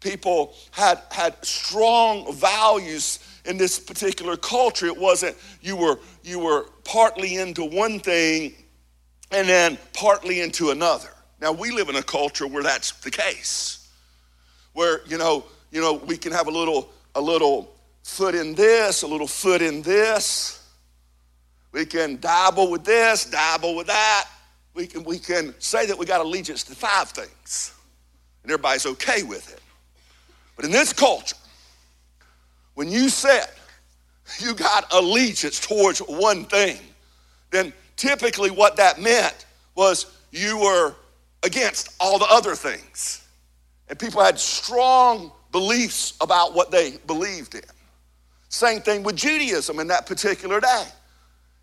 People 0.00 0.54
had, 0.70 1.00
had 1.10 1.44
strong 1.44 2.32
values 2.34 3.18
in 3.44 3.58
this 3.58 3.78
particular 3.78 4.38
culture. 4.38 4.86
It 4.86 4.96
wasn't 4.96 5.36
you 5.60 5.76
were 5.76 5.98
you 6.22 6.38
were 6.38 6.66
partly 6.84 7.36
into 7.36 7.64
one 7.64 8.00
thing 8.00 8.54
and 9.30 9.48
then 9.48 9.78
partly 9.92 10.40
into 10.40 10.70
another. 10.70 11.08
Now 11.40 11.52
we 11.52 11.70
live 11.70 11.88
in 11.88 11.96
a 11.96 12.02
culture 12.02 12.46
where 12.46 12.62
that's 12.62 12.92
the 12.92 13.10
case. 13.10 13.88
Where, 14.72 15.00
you 15.06 15.18
know, 15.18 15.44
you 15.70 15.80
know, 15.80 15.94
we 15.94 16.16
can 16.16 16.32
have 16.32 16.46
a 16.46 16.50
little 16.50 16.90
a 17.14 17.20
little 17.20 17.74
foot 18.02 18.34
in 18.34 18.54
this, 18.54 19.02
a 19.02 19.06
little 19.06 19.26
foot 19.26 19.62
in 19.62 19.82
this. 19.82 20.62
We 21.72 21.84
can 21.84 22.16
dabble 22.16 22.70
with 22.70 22.84
this, 22.84 23.24
dabble 23.26 23.74
with 23.74 23.88
that. 23.88 24.28
We 24.74 24.86
can 24.86 25.04
we 25.04 25.18
can 25.18 25.54
say 25.58 25.86
that 25.86 25.98
we 25.98 26.06
got 26.06 26.20
allegiance 26.20 26.62
to 26.64 26.74
five 26.74 27.10
things. 27.10 27.74
And 28.42 28.52
everybody's 28.52 28.86
okay 28.86 29.22
with 29.22 29.52
it. 29.52 29.60
But 30.54 30.64
in 30.64 30.70
this 30.70 30.92
culture, 30.92 31.36
when 32.74 32.88
you 32.88 33.08
said 33.08 33.48
you 34.38 34.54
got 34.54 34.92
allegiance 34.92 35.60
towards 35.60 35.98
one 36.00 36.44
thing, 36.44 36.78
then 37.50 37.72
typically 37.96 38.50
what 38.50 38.76
that 38.76 39.00
meant 39.00 39.46
was 39.74 40.06
you 40.30 40.58
were 40.58 40.94
against 41.42 41.94
all 42.00 42.18
the 42.18 42.26
other 42.28 42.54
things. 42.54 43.26
And 43.88 43.98
people 43.98 44.22
had 44.22 44.38
strong 44.38 45.32
beliefs 45.52 46.14
about 46.20 46.54
what 46.54 46.70
they 46.70 46.98
believed 47.06 47.54
in. 47.54 47.62
Same 48.48 48.80
thing 48.80 49.02
with 49.02 49.16
Judaism 49.16 49.78
in 49.80 49.88
that 49.88 50.06
particular 50.06 50.60
day. 50.60 50.84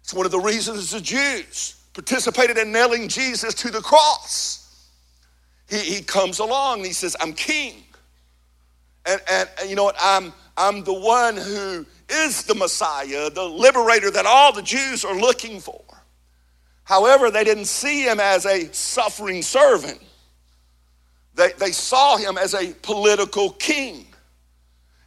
It's 0.01 0.13
one 0.13 0.25
of 0.25 0.31
the 0.31 0.39
reasons 0.39 0.91
the 0.91 1.01
Jews 1.01 1.75
participated 1.93 2.57
in 2.57 2.71
nailing 2.71 3.07
Jesus 3.07 3.53
to 3.55 3.69
the 3.69 3.81
cross. 3.81 4.89
He, 5.69 5.77
he 5.77 6.01
comes 6.01 6.39
along 6.39 6.79
and 6.79 6.85
he 6.85 6.93
says, 6.93 7.15
I'm 7.19 7.33
king. 7.33 7.83
And, 9.05 9.21
and, 9.29 9.49
and 9.59 9.69
you 9.69 9.75
know 9.75 9.83
what? 9.83 9.95
I'm, 10.01 10.33
I'm 10.57 10.83
the 10.83 10.93
one 10.93 11.35
who 11.35 11.85
is 12.09 12.43
the 12.43 12.55
Messiah, 12.55 13.29
the 13.29 13.43
liberator 13.43 14.11
that 14.11 14.25
all 14.25 14.53
the 14.53 14.61
Jews 14.61 15.03
are 15.05 15.15
looking 15.15 15.59
for. 15.59 15.81
However, 16.83 17.31
they 17.31 17.43
didn't 17.43 17.65
see 17.65 18.03
him 18.03 18.19
as 18.19 18.45
a 18.45 18.71
suffering 18.73 19.41
servant, 19.41 20.01
they, 21.35 21.51
they 21.53 21.71
saw 21.71 22.17
him 22.17 22.37
as 22.37 22.53
a 22.53 22.73
political 22.81 23.51
king. 23.51 24.05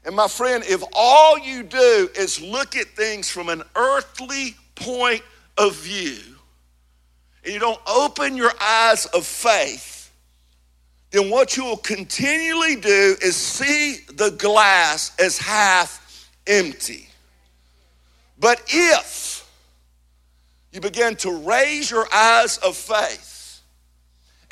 And 0.04 0.14
my 0.14 0.28
friend, 0.28 0.64
if 0.66 0.82
all 0.92 1.38
you 1.38 1.62
do 1.64 2.08
is 2.16 2.40
look 2.40 2.76
at 2.76 2.86
things 2.88 3.28
from 3.28 3.48
an 3.48 3.62
earthly 3.74 4.56
point 4.76 5.22
of 5.58 5.74
view, 5.76 6.18
and 7.44 7.52
you 7.52 7.60
don't 7.60 7.80
open 7.88 8.36
your 8.36 8.52
eyes 8.60 9.06
of 9.06 9.26
faith, 9.26 10.12
then 11.10 11.30
what 11.30 11.56
you 11.56 11.64
will 11.64 11.76
continually 11.76 12.76
do 12.76 13.16
is 13.22 13.36
see 13.36 13.98
the 14.14 14.30
glass 14.32 15.12
as 15.18 15.38
half 15.38 16.28
empty. 16.46 17.08
But 18.38 18.62
if 18.68 19.25
you 20.76 20.82
begin 20.82 21.16
to 21.16 21.32
raise 21.32 21.90
your 21.90 22.06
eyes 22.12 22.58
of 22.58 22.76
faith. 22.76 23.62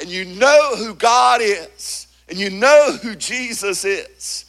And 0.00 0.08
you 0.08 0.24
know 0.24 0.74
who 0.74 0.94
God 0.94 1.42
is. 1.42 2.06
And 2.30 2.38
you 2.38 2.48
know 2.48 2.96
who 3.02 3.14
Jesus 3.14 3.84
is. 3.84 4.46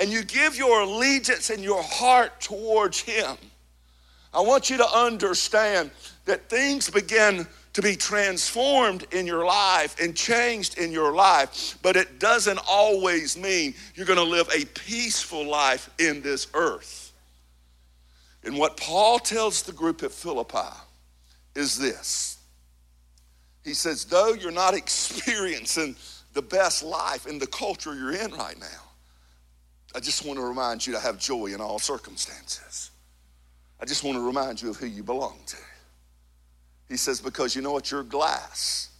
And 0.00 0.10
you 0.10 0.24
give 0.24 0.56
your 0.56 0.80
allegiance 0.80 1.50
and 1.50 1.62
your 1.62 1.80
heart 1.80 2.40
towards 2.40 3.00
Him, 3.00 3.36
I 4.34 4.40
want 4.40 4.68
you 4.68 4.78
to 4.78 4.88
understand 4.92 5.92
that 6.24 6.50
things 6.50 6.90
begin 6.90 7.46
to 7.74 7.82
be 7.82 7.94
transformed 7.94 9.06
in 9.12 9.24
your 9.24 9.44
life 9.44 10.00
and 10.02 10.16
changed 10.16 10.76
in 10.76 10.90
your 10.90 11.12
life, 11.12 11.78
but 11.82 11.94
it 11.96 12.18
doesn't 12.18 12.58
always 12.68 13.38
mean 13.38 13.74
you're 13.94 14.06
going 14.06 14.18
to 14.18 14.24
live 14.24 14.48
a 14.52 14.64
peaceful 14.64 15.46
life 15.46 15.88
in 16.00 16.20
this 16.20 16.48
earth. 16.54 17.12
And 18.42 18.58
what 18.58 18.76
Paul 18.76 19.20
tells 19.20 19.62
the 19.62 19.72
group 19.72 20.02
at 20.02 20.10
Philippi 20.10 20.58
is 21.54 21.78
this 21.78 22.38
He 23.64 23.74
says, 23.74 24.04
though 24.04 24.34
you're 24.34 24.50
not 24.50 24.74
experiencing 24.82 25.96
the 26.32 26.42
best 26.42 26.82
life 26.82 27.26
in 27.26 27.38
the 27.38 27.46
culture 27.46 27.94
you're 27.94 28.14
in 28.14 28.32
right 28.32 28.58
now, 28.58 28.82
I 29.94 30.00
just 30.00 30.24
want 30.24 30.38
to 30.38 30.44
remind 30.44 30.86
you 30.86 30.92
to 30.94 31.00
have 31.00 31.18
joy 31.18 31.46
in 31.46 31.60
all 31.60 31.78
circumstances. 31.78 32.90
I 33.80 33.84
just 33.84 34.04
want 34.04 34.16
to 34.16 34.24
remind 34.24 34.62
you 34.62 34.70
of 34.70 34.76
who 34.76 34.86
you 34.86 35.02
belong 35.02 35.38
to. 35.46 35.56
He 36.88 36.96
says, 36.96 37.20
because 37.20 37.56
you 37.56 37.62
know 37.62 37.72
what? 37.72 37.90
Your 37.90 38.02
glass 38.02 38.90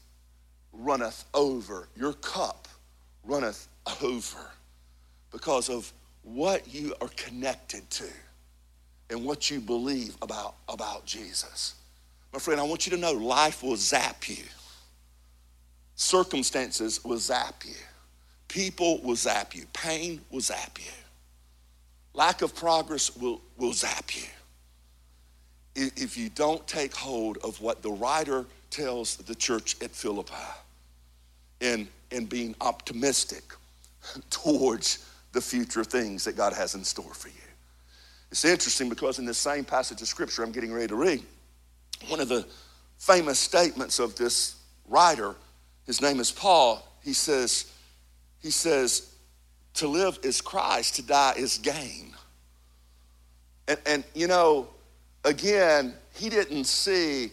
runneth 0.73 1.25
over, 1.35 1.88
your 1.97 2.14
cup 2.14 2.68
runneth 3.25 3.68
over 4.02 4.50
because 5.30 5.68
of 5.68 5.92
what 6.23 6.73
you 6.73 6.94
are 7.00 7.11
connected 7.16 7.88
to 7.90 8.09
and 9.11 9.25
what 9.25 9.50
you 9.50 9.61
believe 9.61 10.16
about, 10.23 10.56
about 10.68 11.04
Jesus. 11.04 11.75
My 12.32 12.38
friend, 12.38 12.60
I 12.60 12.64
want 12.64 12.86
you 12.86 12.92
to 12.92 12.98
know 12.98 13.12
life 13.12 13.62
will 13.62 13.76
zap 13.76 14.28
you. 14.28 14.44
Circumstances 15.94 17.04
will 17.04 17.18
zap 17.18 17.64
you. 17.64 17.74
People 18.48 19.00
will 19.02 19.16
zap 19.16 19.54
you. 19.54 19.64
Pain 19.72 20.20
will 20.30 20.40
zap 20.40 20.78
you. 20.78 20.90
Lack 22.14 22.42
of 22.42 22.54
progress 22.54 23.14
will, 23.16 23.40
will 23.56 23.72
zap 23.72 24.14
you. 24.14 24.28
If 25.74 26.18
you 26.18 26.28
don't 26.28 26.66
take 26.66 26.94
hold 26.94 27.38
of 27.38 27.60
what 27.60 27.82
the 27.82 27.90
writer 27.90 28.44
tells 28.70 29.16
the 29.16 29.34
church 29.34 29.76
at 29.82 29.90
Philippi 29.90 30.34
in, 31.60 31.88
in 32.10 32.26
being 32.26 32.54
optimistic 32.60 33.42
towards 34.30 35.08
the 35.32 35.40
future 35.40 35.84
things 35.84 36.24
that 36.24 36.36
God 36.36 36.52
has 36.52 36.74
in 36.74 36.84
store 36.84 37.14
for 37.14 37.28
you. 37.28 37.34
It's 38.30 38.44
interesting 38.44 38.88
because 38.88 39.18
in 39.18 39.24
this 39.24 39.38
same 39.38 39.64
passage 39.64 40.00
of 40.02 40.08
scripture 40.08 40.42
I'm 40.42 40.52
getting 40.52 40.72
ready 40.72 40.88
to 40.88 40.96
read, 40.96 41.22
one 42.09 42.21
of 42.21 42.28
the 42.28 42.47
famous 42.99 43.38
statements 43.38 43.99
of 43.99 44.16
this 44.16 44.56
writer, 44.88 45.35
his 45.87 46.00
name 46.00 46.21
is 46.21 46.30
Paul, 46.30 46.87
he 47.02 47.12
says, 47.12 47.73
he 48.40 48.50
says, 48.50 49.14
to 49.75 49.88
live 49.88 50.18
is 50.23 50.40
Christ, 50.40 50.97
to 50.97 51.02
die 51.02 51.35
is 51.37 51.59
gain. 51.59 52.14
And, 53.68 53.78
and 53.87 54.04
you 54.14 54.26
know, 54.26 54.68
again, 55.25 55.94
he 56.14 56.28
didn't 56.28 56.64
see, 56.64 57.30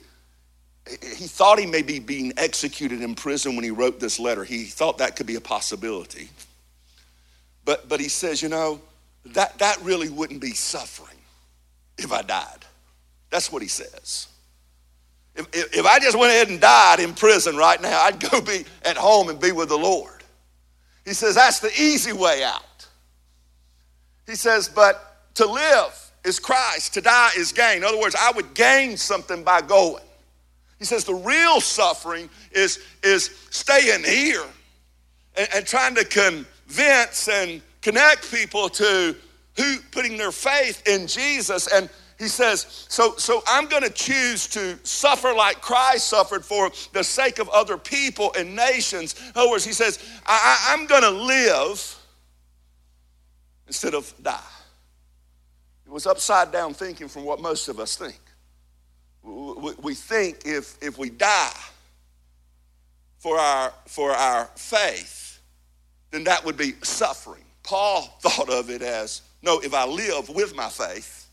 he 0.87 1.27
thought 1.27 1.59
he 1.59 1.65
may 1.65 1.81
be 1.81 1.99
being 1.99 2.33
executed 2.37 3.01
in 3.01 3.15
prison 3.15 3.55
when 3.55 3.63
he 3.63 3.71
wrote 3.71 3.99
this 3.99 4.19
letter. 4.19 4.43
He 4.43 4.63
thought 4.63 4.99
that 4.99 5.15
could 5.15 5.27
be 5.27 5.35
a 5.35 5.41
possibility. 5.41 6.29
But, 7.65 7.89
but 7.89 7.99
he 7.99 8.09
says, 8.09 8.41
you 8.41 8.49
know, 8.49 8.81
that, 9.25 9.59
that 9.59 9.81
really 9.83 10.09
wouldn't 10.09 10.41
be 10.41 10.51
suffering 10.51 11.17
if 11.97 12.11
I 12.11 12.21
died. 12.21 12.65
That's 13.29 13.51
what 13.51 13.61
he 13.61 13.67
says. 13.67 14.27
If, 15.39 15.77
if, 15.77 15.85
I 15.85 15.99
just 15.99 16.17
went 16.17 16.31
ahead 16.31 16.49
and 16.49 16.59
died 16.59 16.99
in 16.99 17.13
prison 17.13 17.55
right 17.55 17.81
now, 17.81 18.01
I'd 18.01 18.19
go 18.19 18.41
be 18.41 18.65
at 18.83 18.97
home 18.97 19.29
and 19.29 19.39
be 19.39 19.51
with 19.51 19.69
the 19.69 19.77
Lord. 19.77 20.23
He 21.05 21.13
says, 21.13 21.35
that's 21.35 21.59
the 21.59 21.71
easy 21.79 22.11
way 22.11 22.43
out. 22.43 22.87
He 24.27 24.35
says, 24.35 24.67
but 24.69 25.33
to 25.35 25.45
live 25.45 26.11
is 26.25 26.39
Christ, 26.39 26.93
to 26.95 27.01
die 27.01 27.31
is 27.37 27.53
gain. 27.53 27.77
In 27.77 27.83
other 27.85 27.99
words, 27.99 28.15
I 28.19 28.31
would 28.33 28.53
gain 28.53 28.97
something 28.97 29.43
by 29.43 29.61
going. 29.61 30.03
He 30.77 30.85
says 30.85 31.05
the 31.05 31.15
real 31.15 31.61
suffering 31.61 32.29
is, 32.51 32.79
is 33.01 33.29
staying 33.49 34.03
here 34.03 34.45
and, 35.35 35.47
and 35.55 35.65
trying 35.65 35.95
to 35.95 36.05
convince 36.05 37.29
and 37.29 37.61
connect 37.81 38.29
people 38.29 38.69
to 38.69 39.15
who 39.55 39.77
putting 39.91 40.17
their 40.17 40.31
faith 40.31 40.87
in 40.87 41.07
Jesus. 41.07 41.67
And 41.67 41.89
he 42.19 42.27
says, 42.27 42.85
so, 42.89 43.15
so 43.15 43.41
I'm 43.47 43.67
going 43.67 43.83
to 43.83 43.89
choose 43.89 44.45
to 44.47 44.77
suffer 44.83 45.33
like 45.33 45.61
Christ 45.61 46.09
suffered 46.09 46.43
for 46.43 46.69
the 46.91 47.01
sake 47.01 47.39
of 47.39 47.47
other 47.47 47.77
people 47.77 48.33
and 48.37 48.57
nations. 48.57 49.15
In 49.25 49.31
other 49.35 49.49
words, 49.49 49.63
he 49.63 49.71
says, 49.71 49.99
I, 50.25 50.67
I'm 50.69 50.85
going 50.85 51.03
to 51.03 51.11
live 51.11 51.95
instead 53.67 53.93
of 53.93 54.13
die. 54.21 54.37
It 55.85 55.91
was 55.91 56.05
upside 56.05 56.51
down 56.51 56.73
thinking 56.73 57.07
from 57.07 57.23
what 57.23 57.39
most 57.39 57.69
of 57.69 57.79
us 57.79 57.95
think. 57.95 58.19
We 59.23 59.93
think 59.93 60.41
if, 60.45 60.77
if 60.81 60.97
we 60.97 61.09
die 61.09 61.53
for 63.17 63.39
our, 63.39 63.73
for 63.85 64.11
our 64.11 64.49
faith, 64.57 65.39
then 66.11 66.25
that 66.25 66.43
would 66.43 66.57
be 66.57 66.73
suffering. 66.83 67.45
Paul 67.63 68.01
thought 68.19 68.49
of 68.49 68.69
it 68.69 68.81
as 68.81 69.21
no, 69.41 69.59
if 69.61 69.73
I 69.73 69.85
live 69.85 70.27
with 70.27 70.53
my 70.53 70.67
faith, 70.67 71.28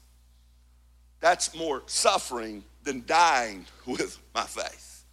that's 1.26 1.56
more 1.56 1.82
suffering 1.86 2.62
than 2.84 3.02
dying 3.04 3.66
with 3.86 4.16
my 4.32 4.44
faith. 4.44 5.04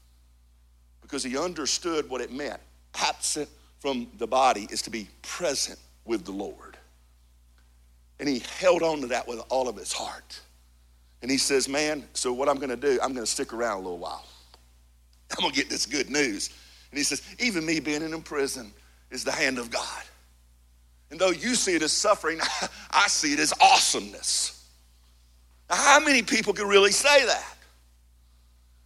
Because 1.02 1.24
he 1.24 1.36
understood 1.36 2.08
what 2.08 2.22
it 2.22 2.32
meant. 2.32 2.60
Absent 2.94 3.50
from 3.80 4.08
the 4.20 4.28
body 4.28 4.68
is 4.70 4.84
to 4.84 4.92
be 4.92 5.08
present 5.24 5.80
with 6.06 6.24
the 6.24 6.32
Lord. 6.32 6.78
And 8.20 8.30
he 8.30 8.44
held 8.60 8.84
on 8.84 9.02
to 9.02 9.08
that 9.08 9.28
with 9.28 9.42
all 9.50 9.68
of 9.68 9.76
his 9.76 9.92
heart. 9.92 10.40
And 11.24 11.32
he 11.32 11.38
says, 11.38 11.68
Man, 11.68 12.08
so 12.14 12.32
what 12.32 12.48
I'm 12.48 12.58
going 12.58 12.70
to 12.70 12.76
do, 12.76 13.00
I'm 13.02 13.14
going 13.14 13.26
to 13.26 13.32
stick 13.32 13.52
around 13.52 13.78
a 13.78 13.82
little 13.82 13.98
while. 13.98 14.28
I'm 15.32 15.42
going 15.42 15.52
to 15.52 15.58
get 15.58 15.68
this 15.68 15.88
good 15.88 16.12
news. 16.12 16.52
And 16.92 16.98
he 17.00 17.04
says, 17.04 17.24
Even 17.40 17.66
me 17.66 17.80
being 17.80 18.04
in 18.04 18.22
prison 18.22 18.72
is 19.10 19.24
the 19.24 19.32
hand 19.32 19.58
of 19.58 19.72
God. 19.72 20.04
And 21.10 21.20
though 21.20 21.32
you 21.32 21.56
see 21.56 21.74
it 21.74 21.82
as 21.82 21.92
suffering, 21.92 22.40
I 22.92 23.08
see 23.08 23.34
it 23.34 23.40
as 23.40 23.52
awesomeness. 23.60 24.63
How 25.70 26.00
many 26.00 26.22
people 26.22 26.54
can 26.54 26.68
really 26.68 26.92
say 26.92 27.26
that? 27.26 27.56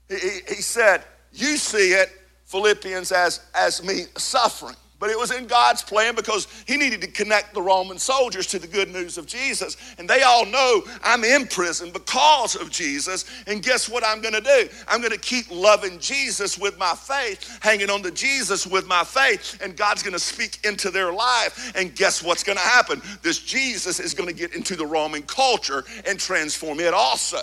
He, 0.09 0.55
he 0.55 0.61
said, 0.61 1.03
You 1.33 1.57
see 1.57 1.91
it, 1.91 2.09
Philippians, 2.45 3.11
as, 3.11 3.41
as 3.53 3.83
me 3.83 4.05
suffering. 4.17 4.75
But 4.99 5.11
it 5.11 5.19
was 5.19 5.31
in 5.31 5.45
God's 5.45 5.83
plan 5.83 6.15
because 6.15 6.47
He 6.65 6.75
needed 6.75 7.01
to 7.01 7.07
connect 7.07 7.53
the 7.53 7.61
Roman 7.61 7.99
soldiers 7.99 8.47
to 8.47 8.59
the 8.59 8.67
good 8.67 8.91
news 8.91 9.19
of 9.19 9.27
Jesus. 9.27 9.77
And 9.99 10.09
they 10.09 10.23
all 10.23 10.45
know 10.45 10.83
I'm 11.03 11.23
in 11.23 11.45
prison 11.45 11.91
because 11.91 12.55
of 12.55 12.71
Jesus. 12.71 13.25
And 13.45 13.61
guess 13.61 13.87
what 13.87 14.03
I'm 14.03 14.21
going 14.21 14.33
to 14.33 14.41
do? 14.41 14.67
I'm 14.87 14.99
going 14.99 15.13
to 15.13 15.19
keep 15.19 15.51
loving 15.51 15.99
Jesus 15.99 16.57
with 16.57 16.79
my 16.79 16.95
faith, 16.95 17.59
hanging 17.61 17.91
on 17.91 18.01
to 18.03 18.11
Jesus 18.11 18.65
with 18.65 18.87
my 18.87 19.03
faith. 19.03 19.59
And 19.61 19.77
God's 19.77 20.01
going 20.01 20.13
to 20.13 20.19
speak 20.19 20.65
into 20.65 20.89
their 20.89 21.13
life. 21.13 21.73
And 21.75 21.95
guess 21.95 22.23
what's 22.23 22.43
going 22.43 22.57
to 22.57 22.63
happen? 22.63 22.99
This 23.21 23.37
Jesus 23.39 23.99
is 23.99 24.15
going 24.15 24.29
to 24.29 24.35
get 24.35 24.55
into 24.55 24.75
the 24.75 24.85
Roman 24.85 25.21
culture 25.21 25.83
and 26.07 26.19
transform 26.19 26.79
it 26.79 26.95
also. 26.95 27.39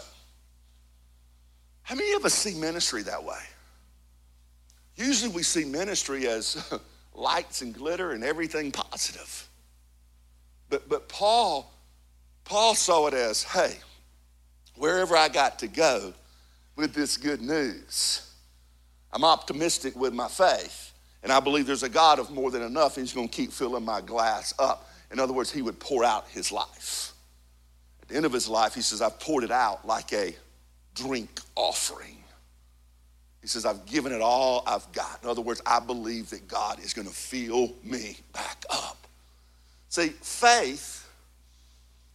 How 1.82 1.94
many 1.94 2.14
of 2.14 2.24
us 2.24 2.34
see 2.34 2.58
ministry 2.58 3.02
that 3.02 3.22
way? 3.22 3.38
Usually 4.96 5.30
we 5.30 5.42
see 5.44 5.64
ministry 5.64 6.26
as 6.26 6.72
lights 7.14 7.62
and 7.62 7.74
glitter 7.74 8.12
and 8.12 8.24
everything 8.24 8.72
positive. 8.72 9.48
But, 10.68 10.88
but 10.88 11.08
Paul, 11.08 11.72
Paul 12.44 12.74
saw 12.74 13.06
it 13.06 13.14
as, 13.14 13.42
hey, 13.44 13.76
wherever 14.76 15.16
I 15.16 15.28
got 15.28 15.60
to 15.60 15.68
go 15.68 16.12
with 16.76 16.94
this 16.94 17.16
good 17.16 17.40
news, 17.40 18.32
I'm 19.12 19.24
optimistic 19.24 19.94
with 19.94 20.12
my 20.12 20.28
faith. 20.28 20.92
And 21.22 21.32
I 21.32 21.40
believe 21.40 21.66
there's 21.66 21.84
a 21.84 21.88
God 21.88 22.18
of 22.18 22.30
more 22.30 22.50
than 22.50 22.62
enough. 22.62 22.96
He's 22.96 23.12
going 23.12 23.28
to 23.28 23.34
keep 23.34 23.52
filling 23.52 23.84
my 23.84 24.00
glass 24.00 24.52
up. 24.58 24.90
In 25.10 25.20
other 25.20 25.32
words, 25.32 25.50
he 25.50 25.62
would 25.62 25.78
pour 25.78 26.04
out 26.04 26.28
his 26.28 26.50
life. 26.50 27.12
At 28.02 28.08
the 28.08 28.16
end 28.16 28.26
of 28.26 28.32
his 28.32 28.48
life, 28.48 28.74
he 28.74 28.82
says, 28.82 29.00
I've 29.00 29.18
poured 29.20 29.44
it 29.44 29.50
out 29.50 29.86
like 29.86 30.12
a 30.12 30.34
drink 30.94 31.40
offering. 31.54 32.23
He 33.44 33.48
says, 33.48 33.66
I've 33.66 33.84
given 33.84 34.10
it 34.10 34.22
all 34.22 34.62
I've 34.66 34.90
got. 34.92 35.22
In 35.22 35.28
other 35.28 35.42
words, 35.42 35.60
I 35.66 35.78
believe 35.78 36.30
that 36.30 36.48
God 36.48 36.82
is 36.82 36.94
going 36.94 37.06
to 37.06 37.12
fill 37.12 37.74
me 37.82 38.16
back 38.32 38.64
up. 38.70 39.06
See, 39.90 40.08
faith 40.22 41.06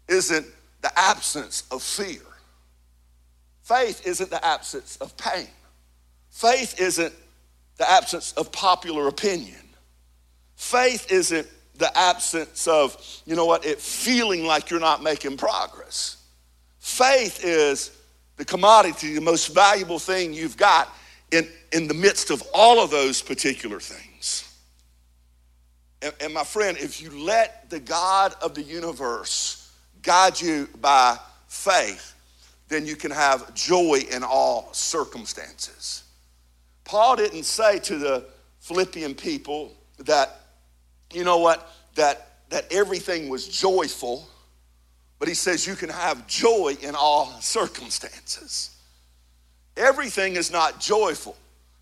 isn't 0.08 0.48
the 0.82 0.92
absence 0.98 1.66
of 1.70 1.84
fear, 1.84 2.24
faith 3.62 4.08
isn't 4.08 4.32
the 4.32 4.44
absence 4.44 4.98
of 5.02 5.16
pain, 5.18 5.46
faith 6.32 6.82
isn't 6.82 7.14
the 7.78 7.88
absence 7.88 8.32
of 8.32 8.52
popular 8.52 9.08
opinion, 9.08 9.70
faith 10.56 11.12
isn't 11.12 11.48
the 11.76 11.96
absence 11.96 12.68
of, 12.68 12.98
you 13.28 13.36
know 13.36 13.46
what, 13.46 13.68
it 13.68 13.80
feeling 13.80 14.46
like 14.46 14.72
you're 14.72 14.80
not 14.80 15.04
making 15.04 15.38
progress. 15.38 16.18
Faith 16.80 17.46
is 17.46 17.92
the 18.38 18.46
commodity, 18.46 19.14
the 19.14 19.22
most 19.22 19.54
valuable 19.54 20.00
thing 20.00 20.34
you've 20.34 20.58
got 20.58 20.92
in, 21.32 21.48
in 21.72 21.88
the 21.88 21.94
midst 21.94 22.32
of 22.32 22.44
all 22.54 22.84
of 22.84 22.90
those 22.90 23.22
particular 23.22 23.80
things. 23.80 24.46
And, 26.02 26.14
and 26.22 26.34
my 26.34 26.44
friend, 26.44 26.78
if 26.78 27.02
you 27.02 27.26
let 27.26 27.70
the 27.70 27.80
God 27.80 28.34
of 28.42 28.54
the 28.54 28.62
universe 28.64 29.72
guide 30.02 30.40
you 30.40 30.68
by 30.82 31.18
faith, 31.48 32.16
then 32.68 32.86
you 32.86 32.96
can 32.96 33.12
have 33.12 33.54
joy 33.54 34.02
in 34.12 34.24
all 34.24 34.70
circumstances. 34.74 36.04
Paul 36.84 37.16
didn't 37.16 37.44
say 37.44 37.80
to 37.80 37.98
the 37.98 38.26
Philippian 38.60 39.16
people 39.16 39.74
that, 40.00 40.40
you 41.14 41.24
know 41.24 41.40
what, 41.40 41.70
that, 41.96 42.28
that 42.50 42.72
everything 42.72 43.30
was 43.30 43.48
joyful, 43.48 44.28
but 45.18 45.28
he 45.28 45.34
says 45.34 45.68
you 45.68 45.76
can 45.76 45.90
have 45.90 46.26
joy 46.28 46.78
in 46.82 46.96
all 46.96 47.28
circumstances. 47.42 48.76
Everything 49.78 50.36
is 50.36 50.52
not 50.52 50.80
joyful. 50.80 51.36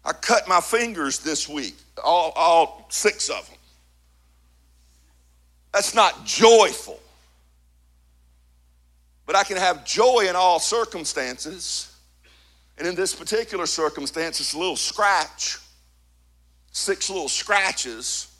I 0.05 0.13
cut 0.13 0.47
my 0.47 0.61
fingers 0.61 1.19
this 1.19 1.49
week, 1.49 1.75
all, 2.01 2.31
all 2.35 2.85
six 2.89 3.29
of 3.29 3.47
them. 3.47 3.57
That's 5.73 5.93
not 5.93 6.25
joyful. 6.25 6.99
But 9.25 9.35
I 9.35 9.43
can 9.43 9.57
have 9.57 9.85
joy 9.85 10.27
in 10.29 10.35
all 10.35 10.59
circumstances. 10.59 11.93
And 12.77 12.87
in 12.87 12.95
this 12.95 13.13
particular 13.13 13.65
circumstance, 13.65 14.39
it's 14.39 14.53
a 14.53 14.57
little 14.57 14.77
scratch, 14.77 15.57
six 16.71 17.09
little 17.09 17.27
scratches. 17.27 18.33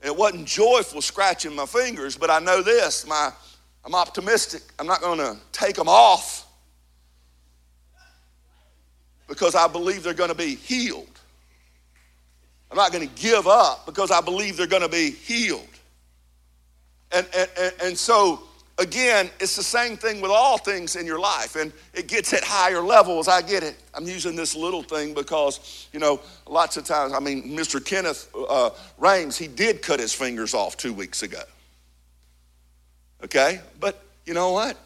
And 0.00 0.10
it 0.10 0.16
wasn't 0.16 0.46
joyful 0.46 1.02
scratching 1.02 1.54
my 1.54 1.66
fingers, 1.66 2.16
but 2.16 2.30
I 2.30 2.38
know 2.38 2.62
this 2.62 3.06
my, 3.06 3.30
I'm 3.84 3.94
optimistic. 3.94 4.62
I'm 4.78 4.86
not 4.86 5.00
going 5.02 5.18
to 5.18 5.36
take 5.52 5.76
them 5.76 5.88
off 5.88 6.45
because 9.28 9.54
I 9.54 9.68
believe 9.68 10.02
they're 10.02 10.14
going 10.14 10.30
to 10.30 10.36
be 10.36 10.54
healed. 10.54 11.08
I'm 12.70 12.76
not 12.76 12.92
going 12.92 13.08
to 13.08 13.14
give 13.14 13.46
up 13.46 13.86
because 13.86 14.10
I 14.10 14.20
believe 14.20 14.56
they're 14.56 14.66
going 14.66 14.82
to 14.82 14.88
be 14.88 15.10
healed. 15.10 15.68
And, 17.12 17.26
and, 17.36 17.72
and 17.82 17.98
so, 17.98 18.42
again, 18.78 19.30
it's 19.40 19.56
the 19.56 19.62
same 19.62 19.96
thing 19.96 20.20
with 20.20 20.30
all 20.30 20.58
things 20.58 20.96
in 20.96 21.06
your 21.06 21.18
life, 21.18 21.56
and 21.56 21.72
it 21.94 22.08
gets 22.08 22.32
at 22.32 22.42
higher 22.42 22.80
levels. 22.80 23.28
I 23.28 23.42
get 23.42 23.62
it. 23.62 23.76
I'm 23.94 24.06
using 24.06 24.36
this 24.36 24.54
little 24.54 24.82
thing 24.82 25.14
because, 25.14 25.88
you 25.92 26.00
know, 26.00 26.20
lots 26.46 26.76
of 26.76 26.84
times, 26.84 27.12
I 27.12 27.20
mean, 27.20 27.56
Mr. 27.56 27.84
Kenneth 27.84 28.28
uh, 28.48 28.70
Rames, 28.98 29.38
he 29.38 29.46
did 29.46 29.82
cut 29.82 30.00
his 30.00 30.12
fingers 30.12 30.52
off 30.52 30.76
two 30.76 30.92
weeks 30.92 31.22
ago. 31.22 31.42
Okay? 33.24 33.60
But 33.80 34.02
you 34.24 34.34
know 34.34 34.52
what? 34.52 34.76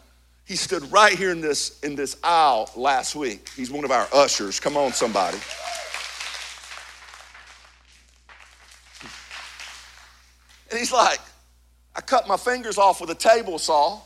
He 0.50 0.56
stood 0.56 0.90
right 0.90 1.16
here 1.16 1.30
in 1.30 1.40
this, 1.40 1.78
in 1.78 1.94
this 1.94 2.16
aisle 2.24 2.68
last 2.74 3.14
week. 3.14 3.48
He's 3.54 3.70
one 3.70 3.84
of 3.84 3.92
our 3.92 4.08
ushers. 4.12 4.58
Come 4.58 4.76
on, 4.76 4.92
somebody. 4.92 5.38
And 10.68 10.76
he's 10.76 10.90
like, 10.90 11.20
I 11.94 12.00
cut 12.00 12.26
my 12.26 12.36
fingers 12.36 12.78
off 12.78 13.00
with 13.00 13.10
a 13.10 13.14
table 13.14 13.60
saw. 13.60 14.00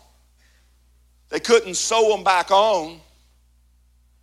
They, 1.30 1.40
couldn't 1.40 1.76
sew 1.76 2.11
them 2.11 2.24
back 2.24 2.50
on. 2.50 3.00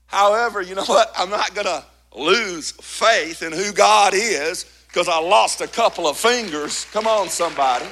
However, 0.06 0.62
you 0.62 0.76
know 0.76 0.84
what? 0.86 1.12
I'm 1.18 1.32
not 1.32 1.56
going 1.56 1.66
to 1.66 1.84
lose 2.16 2.70
faith 2.70 3.42
in 3.42 3.52
who 3.52 3.74
God 3.74 4.14
is 4.14 4.68
because 4.90 5.08
I 5.08 5.18
lost 5.18 5.60
a 5.62 5.68
couple 5.68 6.08
of 6.08 6.18
fingers. 6.18 6.86
Come 6.92 7.08
on, 7.08 7.30
somebody. 7.30 7.88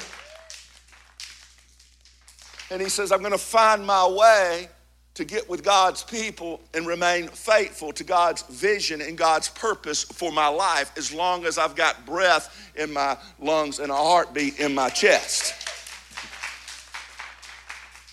And 2.70 2.80
he 2.80 2.88
says, 2.88 3.10
I'm 3.10 3.20
going 3.20 3.32
to 3.32 3.38
find 3.38 3.84
my 3.84 4.06
way 4.06 4.68
to 5.14 5.24
get 5.24 5.48
with 5.48 5.64
God's 5.64 6.04
people 6.04 6.60
and 6.72 6.86
remain 6.86 7.28
faithful 7.28 7.92
to 7.92 8.04
God's 8.04 8.42
vision 8.42 9.00
and 9.00 9.18
God's 9.18 9.48
purpose 9.48 10.04
for 10.04 10.30
my 10.30 10.46
life 10.46 10.92
as 10.96 11.12
long 11.12 11.44
as 11.44 11.58
I've 11.58 11.74
got 11.74 12.06
breath 12.06 12.72
in 12.76 12.92
my 12.92 13.18
lungs 13.40 13.80
and 13.80 13.90
a 13.90 13.96
heartbeat 13.96 14.60
in 14.60 14.74
my 14.74 14.88
chest. 14.88 15.68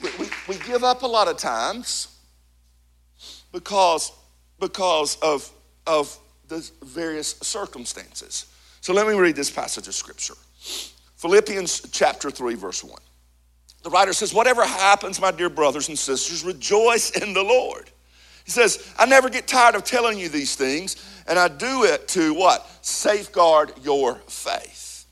We, 0.02 0.10
we, 0.20 0.30
we 0.48 0.58
give 0.65 0.84
up 0.84 1.04
a 1.04 1.08
lot 1.08 1.28
of 1.28 1.38
times 1.38 2.20
because, 3.52 4.12
because 4.60 5.17
of, 5.22 5.50
of 5.86 6.17
the 6.48 6.70
various 6.84 7.36
circumstances. 7.41 8.48
So 8.82 8.93
let 8.93 9.08
me 9.08 9.13
read 9.13 9.36
this 9.36 9.52
passage 9.52 9.88
of 9.88 9.93
scripture 9.93 10.36
Philippians 11.17 11.89
chapter 11.91 12.30
3, 12.30 12.56
verse 12.56 12.84
1. 12.84 12.93
The 13.88 13.91
writer 13.91 14.12
says, 14.12 14.34
Whatever 14.34 14.65
happens, 14.65 15.21
my 15.21 15.32
dear 15.32 15.47
brothers 15.47 15.88
and 15.88 15.97
sisters, 15.97 16.43
rejoice 16.43 17.12
in 17.12 17.32
the 17.32 17.41
Lord. 17.41 17.89
He 18.43 18.52
says, 18.52 18.93
I 19.00 19.06
never 19.06 19.30
get 19.30 19.47
tired 19.47 19.76
of 19.76 19.86
telling 19.86 20.19
you 20.19 20.28
these 20.28 20.58
things, 20.58 20.97
and 21.26 21.39
I 21.39 21.47
do 21.47 21.86
it 21.86 22.06
to 22.10 22.34
what? 22.34 22.67
Safeguard 22.82 23.71
your 23.84 24.15
faith. 24.28 25.06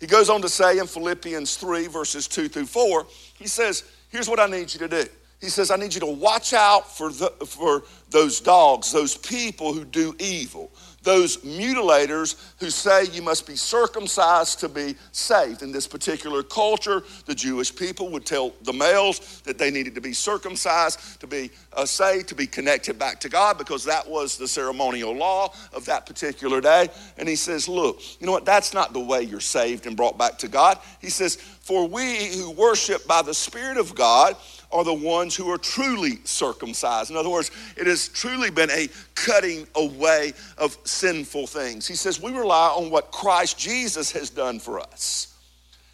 He 0.00 0.08
goes 0.08 0.28
on 0.28 0.42
to 0.42 0.48
say 0.48 0.78
in 0.78 0.88
Philippians 0.88 1.56
3, 1.56 1.86
verses 1.86 2.26
2 2.26 2.48
through 2.48 2.66
4, 2.66 3.06
he 3.38 3.46
says, 3.46 3.84
Here's 4.08 4.28
what 4.28 4.40
I 4.40 4.46
need 4.46 4.74
you 4.74 4.80
to 4.80 4.88
do. 4.88 5.04
He 5.40 5.48
says, 5.48 5.70
I 5.70 5.76
need 5.76 5.94
you 5.94 6.00
to 6.00 6.06
watch 6.06 6.52
out 6.52 6.96
for, 6.96 7.12
the, 7.12 7.30
for 7.46 7.84
those 8.10 8.40
dogs, 8.40 8.90
those 8.90 9.16
people 9.16 9.72
who 9.72 9.84
do 9.84 10.16
evil, 10.18 10.72
those 11.04 11.36
mutilators 11.38 12.36
who 12.58 12.70
say 12.70 13.04
you 13.04 13.22
must 13.22 13.46
be 13.46 13.56
circumcised 13.56 14.60
to 14.60 14.68
be 14.68 14.96
saved. 15.12 15.62
In 15.62 15.70
this 15.70 15.86
particular 15.86 16.42
culture, 16.42 17.04
the 17.26 17.34
Jewish 17.34 17.74
people 17.74 18.08
would 18.10 18.26
tell 18.26 18.52
the 18.62 18.72
males 18.72 19.42
that 19.42 19.58
they 19.58 19.70
needed 19.70 19.94
to 19.94 20.00
be 20.00 20.12
circumcised 20.12 21.20
to 21.20 21.26
be 21.26 21.50
uh, 21.72 21.84
saved, 21.84 22.28
to 22.28 22.34
be 22.34 22.46
connected 22.46 22.98
back 22.98 23.20
to 23.20 23.28
God, 23.28 23.58
because 23.58 23.84
that 23.84 24.08
was 24.08 24.36
the 24.36 24.48
ceremonial 24.48 25.14
law 25.14 25.52
of 25.72 25.84
that 25.84 26.06
particular 26.06 26.60
day. 26.60 26.88
And 27.18 27.28
he 27.28 27.36
says, 27.36 27.68
Look, 27.68 28.00
you 28.20 28.26
know 28.26 28.32
what? 28.32 28.44
That's 28.44 28.74
not 28.74 28.92
the 28.92 29.00
way 29.00 29.22
you're 29.22 29.40
saved 29.40 29.86
and 29.86 29.96
brought 29.96 30.18
back 30.18 30.38
to 30.38 30.48
God. 30.48 30.78
He 31.00 31.10
says, 31.10 31.36
For 31.36 31.86
we 31.86 32.26
who 32.34 32.50
worship 32.50 33.06
by 33.06 33.22
the 33.22 33.34
Spirit 33.34 33.76
of 33.76 33.94
God, 33.94 34.36
are 34.74 34.84
the 34.84 34.92
ones 34.92 35.36
who 35.36 35.48
are 35.50 35.56
truly 35.56 36.18
circumcised. 36.24 37.10
In 37.10 37.16
other 37.16 37.30
words, 37.30 37.52
it 37.76 37.86
has 37.86 38.08
truly 38.08 38.50
been 38.50 38.70
a 38.70 38.88
cutting 39.14 39.66
away 39.76 40.32
of 40.58 40.76
sinful 40.82 41.46
things. 41.46 41.86
He 41.86 41.94
says, 41.94 42.20
We 42.20 42.32
rely 42.32 42.68
on 42.70 42.90
what 42.90 43.12
Christ 43.12 43.56
Jesus 43.56 44.10
has 44.12 44.28
done 44.28 44.58
for 44.58 44.80
us. 44.80 45.32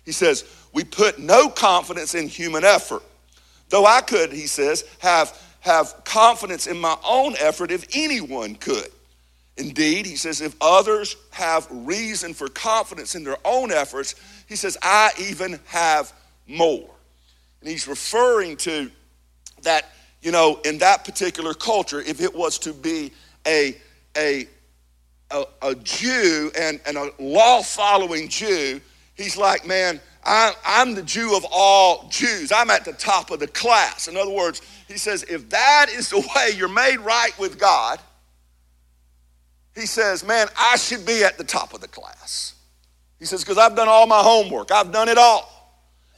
He 0.06 0.12
says, 0.12 0.44
We 0.72 0.82
put 0.82 1.18
no 1.18 1.50
confidence 1.50 2.14
in 2.14 2.26
human 2.26 2.64
effort. 2.64 3.02
Though 3.68 3.84
I 3.84 4.00
could, 4.00 4.32
he 4.32 4.46
says, 4.46 4.84
have, 4.98 5.38
have 5.60 5.94
confidence 6.04 6.66
in 6.66 6.80
my 6.80 6.96
own 7.06 7.34
effort 7.38 7.70
if 7.70 7.86
anyone 7.92 8.54
could. 8.56 8.88
Indeed, 9.56 10.06
he 10.06 10.16
says, 10.16 10.40
if 10.40 10.56
others 10.60 11.16
have 11.32 11.68
reason 11.70 12.32
for 12.32 12.48
confidence 12.48 13.14
in 13.14 13.24
their 13.24 13.36
own 13.44 13.70
efforts, 13.70 14.14
he 14.48 14.56
says, 14.56 14.78
I 14.82 15.10
even 15.20 15.60
have 15.66 16.12
more. 16.48 16.88
And 17.60 17.68
he's 17.68 17.86
referring 17.86 18.56
to 18.58 18.90
that, 19.62 19.90
you 20.22 20.32
know, 20.32 20.60
in 20.64 20.78
that 20.78 21.04
particular 21.04 21.54
culture, 21.54 22.00
if 22.00 22.20
it 22.20 22.34
was 22.34 22.58
to 22.60 22.72
be 22.72 23.12
a, 23.46 23.76
a, 24.16 24.46
a, 25.30 25.44
a 25.62 25.74
Jew 25.76 26.50
and, 26.58 26.80
and 26.86 26.96
a 26.96 27.10
law 27.18 27.62
following 27.62 28.28
Jew, 28.28 28.80
he's 29.14 29.36
like, 29.36 29.66
man, 29.66 30.00
I, 30.24 30.52
I'm 30.66 30.94
the 30.94 31.02
Jew 31.02 31.36
of 31.36 31.46
all 31.50 32.08
Jews. 32.08 32.52
I'm 32.52 32.70
at 32.70 32.84
the 32.84 32.92
top 32.92 33.30
of 33.30 33.40
the 33.40 33.46
class. 33.46 34.08
In 34.08 34.16
other 34.16 34.30
words, 34.30 34.62
he 34.88 34.98
says, 34.98 35.22
if 35.24 35.48
that 35.50 35.86
is 35.90 36.10
the 36.10 36.20
way 36.34 36.50
you're 36.56 36.68
made 36.68 36.98
right 36.98 37.38
with 37.38 37.58
God, 37.58 38.00
he 39.74 39.86
says, 39.86 40.24
man, 40.24 40.48
I 40.58 40.76
should 40.76 41.06
be 41.06 41.24
at 41.24 41.38
the 41.38 41.44
top 41.44 41.74
of 41.74 41.80
the 41.80 41.88
class. 41.88 42.54
He 43.18 43.24
says, 43.24 43.42
because 43.42 43.58
I've 43.58 43.76
done 43.76 43.88
all 43.88 44.06
my 44.06 44.20
homework, 44.20 44.72
I've 44.72 44.92
done 44.92 45.08
it 45.08 45.18
all. 45.18 45.59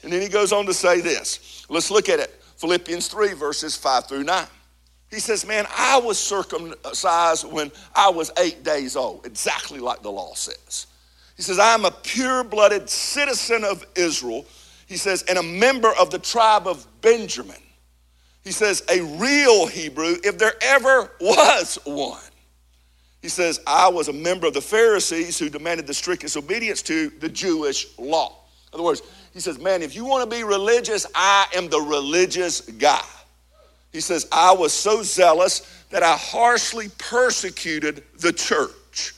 And 0.02 0.12
then 0.12 0.20
he 0.20 0.28
goes 0.28 0.52
on 0.52 0.66
to 0.66 0.74
say 0.74 1.00
this. 1.00 1.64
Let's 1.68 1.90
look 1.90 2.08
at 2.08 2.18
it. 2.18 2.42
Philippians 2.56 3.08
3, 3.08 3.34
verses 3.34 3.76
5 3.76 4.06
through 4.06 4.24
9. 4.24 4.46
He 5.10 5.20
says, 5.20 5.46
Man, 5.46 5.66
I 5.76 5.98
was 5.98 6.18
circumcised 6.18 7.44
when 7.44 7.70
I 7.94 8.08
was 8.08 8.30
eight 8.38 8.64
days 8.64 8.96
old, 8.96 9.26
exactly 9.26 9.78
like 9.78 10.02
the 10.02 10.10
law 10.10 10.34
says. 10.34 10.86
He 11.36 11.42
says, 11.42 11.58
I 11.58 11.74
am 11.74 11.84
a 11.84 11.90
pure 11.90 12.44
blooded 12.44 12.88
citizen 12.88 13.64
of 13.64 13.84
Israel. 13.94 14.46
He 14.86 14.96
says, 14.96 15.22
and 15.22 15.38
a 15.38 15.42
member 15.42 15.90
of 15.98 16.10
the 16.10 16.18
tribe 16.18 16.66
of 16.66 16.86
Benjamin. 17.00 17.56
He 18.44 18.52
says, 18.52 18.82
a 18.90 19.00
real 19.00 19.66
Hebrew, 19.66 20.16
if 20.22 20.38
there 20.38 20.54
ever 20.60 21.10
was 21.20 21.78
one. 21.84 22.20
He 23.22 23.28
says, 23.28 23.60
I 23.66 23.88
was 23.88 24.08
a 24.08 24.12
member 24.12 24.46
of 24.46 24.54
the 24.54 24.60
Pharisees 24.60 25.38
who 25.38 25.48
demanded 25.48 25.86
the 25.86 25.94
strictest 25.94 26.36
obedience 26.36 26.82
to 26.82 27.08
the 27.08 27.28
Jewish 27.28 27.86
law. 27.98 28.41
In 28.72 28.78
other 28.78 28.84
words, 28.84 29.02
he 29.32 29.40
says, 29.40 29.58
Man, 29.58 29.82
if 29.82 29.94
you 29.94 30.04
want 30.04 30.28
to 30.28 30.36
be 30.36 30.44
religious, 30.44 31.06
I 31.14 31.46
am 31.54 31.68
the 31.68 31.80
religious 31.80 32.60
guy. 32.62 33.04
He 33.92 34.00
says, 34.00 34.26
I 34.32 34.52
was 34.52 34.72
so 34.72 35.02
zealous 35.02 35.60
that 35.90 36.02
I 36.02 36.16
harshly 36.16 36.88
persecuted 36.96 38.02
the 38.18 38.32
church. 38.32 39.14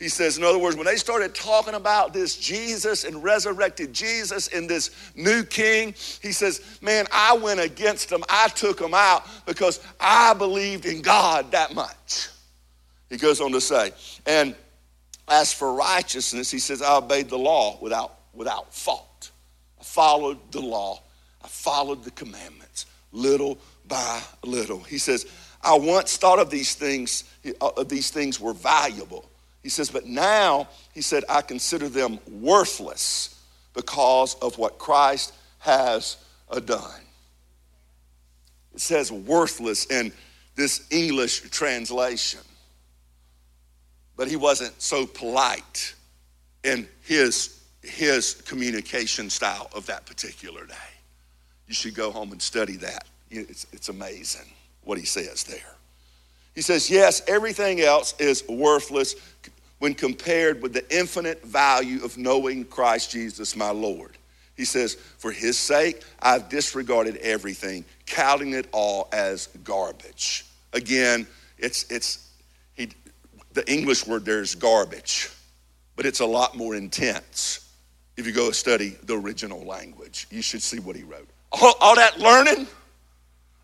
He 0.00 0.08
says, 0.08 0.38
in 0.38 0.44
other 0.44 0.58
words, 0.58 0.76
when 0.76 0.86
they 0.86 0.96
started 0.96 1.34
talking 1.34 1.74
about 1.74 2.14
this 2.14 2.34
Jesus 2.36 3.04
and 3.04 3.22
resurrected 3.22 3.92
Jesus 3.92 4.48
and 4.48 4.68
this 4.68 4.90
new 5.14 5.44
king, 5.44 5.94
he 6.22 6.32
says, 6.32 6.78
Man, 6.80 7.06
I 7.12 7.36
went 7.36 7.60
against 7.60 8.08
them. 8.08 8.24
I 8.30 8.48
took 8.48 8.78
them 8.78 8.94
out 8.94 9.26
because 9.44 9.78
I 10.00 10.32
believed 10.32 10.86
in 10.86 11.02
God 11.02 11.52
that 11.52 11.74
much. 11.74 12.28
He 13.10 13.18
goes 13.18 13.42
on 13.42 13.52
to 13.52 13.60
say, 13.60 13.92
And 14.24 14.54
as 15.28 15.52
for 15.52 15.74
righteousness, 15.74 16.50
he 16.50 16.60
says, 16.60 16.80
I 16.80 16.96
obeyed 16.96 17.28
the 17.28 17.38
law 17.38 17.78
without, 17.82 18.19
without 18.40 18.72
fault. 18.72 19.32
I 19.78 19.84
followed 19.84 20.38
the 20.50 20.62
law, 20.62 21.02
I 21.44 21.48
followed 21.48 22.04
the 22.04 22.10
commandments 22.12 22.86
little 23.12 23.58
by 23.86 24.18
little. 24.42 24.80
He 24.80 24.96
says, 24.96 25.26
I 25.60 25.74
once 25.74 26.16
thought 26.16 26.38
of 26.38 26.48
these 26.48 26.74
things, 26.74 27.24
uh, 27.60 27.84
these 27.84 28.10
things 28.10 28.40
were 28.40 28.54
valuable. 28.54 29.28
He 29.62 29.68
says, 29.68 29.90
but 29.90 30.06
now, 30.06 30.68
he 30.94 31.02
said, 31.02 31.22
I 31.28 31.42
consider 31.42 31.90
them 31.90 32.18
worthless 32.30 33.38
because 33.74 34.36
of 34.36 34.56
what 34.56 34.78
Christ 34.78 35.34
has 35.58 36.16
uh, 36.48 36.60
done. 36.60 37.02
It 38.72 38.80
says 38.80 39.12
worthless 39.12 39.84
in 39.84 40.14
this 40.56 40.86
English 40.90 41.42
translation. 41.50 42.40
But 44.16 44.28
he 44.28 44.36
wasn't 44.36 44.80
so 44.80 45.04
polite 45.04 45.94
in 46.64 46.88
his 47.02 47.59
his 47.82 48.34
communication 48.34 49.30
style 49.30 49.70
of 49.74 49.86
that 49.86 50.06
particular 50.06 50.66
day. 50.66 50.74
You 51.66 51.74
should 51.74 51.94
go 51.94 52.10
home 52.10 52.32
and 52.32 52.42
study 52.42 52.76
that. 52.76 53.06
It's, 53.30 53.66
it's 53.72 53.88
amazing 53.88 54.50
what 54.82 54.98
he 54.98 55.04
says 55.04 55.44
there. 55.44 55.76
He 56.54 56.62
says, 56.62 56.90
Yes, 56.90 57.22
everything 57.28 57.80
else 57.80 58.14
is 58.18 58.46
worthless 58.48 59.14
when 59.78 59.94
compared 59.94 60.60
with 60.60 60.72
the 60.72 60.84
infinite 60.94 61.42
value 61.44 62.04
of 62.04 62.18
knowing 62.18 62.64
Christ 62.64 63.12
Jesus, 63.12 63.56
my 63.56 63.70
Lord. 63.70 64.18
He 64.56 64.64
says, 64.64 64.94
For 64.94 65.30
his 65.30 65.58
sake, 65.58 66.02
I've 66.20 66.48
disregarded 66.48 67.16
everything, 67.18 67.84
counting 68.04 68.52
it 68.52 68.66
all 68.72 69.08
as 69.12 69.46
garbage. 69.64 70.44
Again, 70.72 71.26
it's, 71.56 71.90
it's 71.90 72.30
he, 72.74 72.90
the 73.52 73.70
English 73.72 74.06
word 74.06 74.24
there 74.24 74.40
is 74.40 74.54
garbage, 74.54 75.30
but 75.96 76.04
it's 76.04 76.20
a 76.20 76.26
lot 76.26 76.56
more 76.56 76.74
intense 76.74 77.69
if 78.20 78.26
you 78.26 78.32
go 78.32 78.50
study 78.50 78.96
the 79.04 79.18
original 79.18 79.64
language. 79.64 80.26
You 80.30 80.42
should 80.42 80.62
see 80.62 80.78
what 80.78 80.94
he 80.94 81.02
wrote. 81.02 81.28
All, 81.52 81.74
all 81.80 81.96
that 81.96 82.20
learning, 82.20 82.66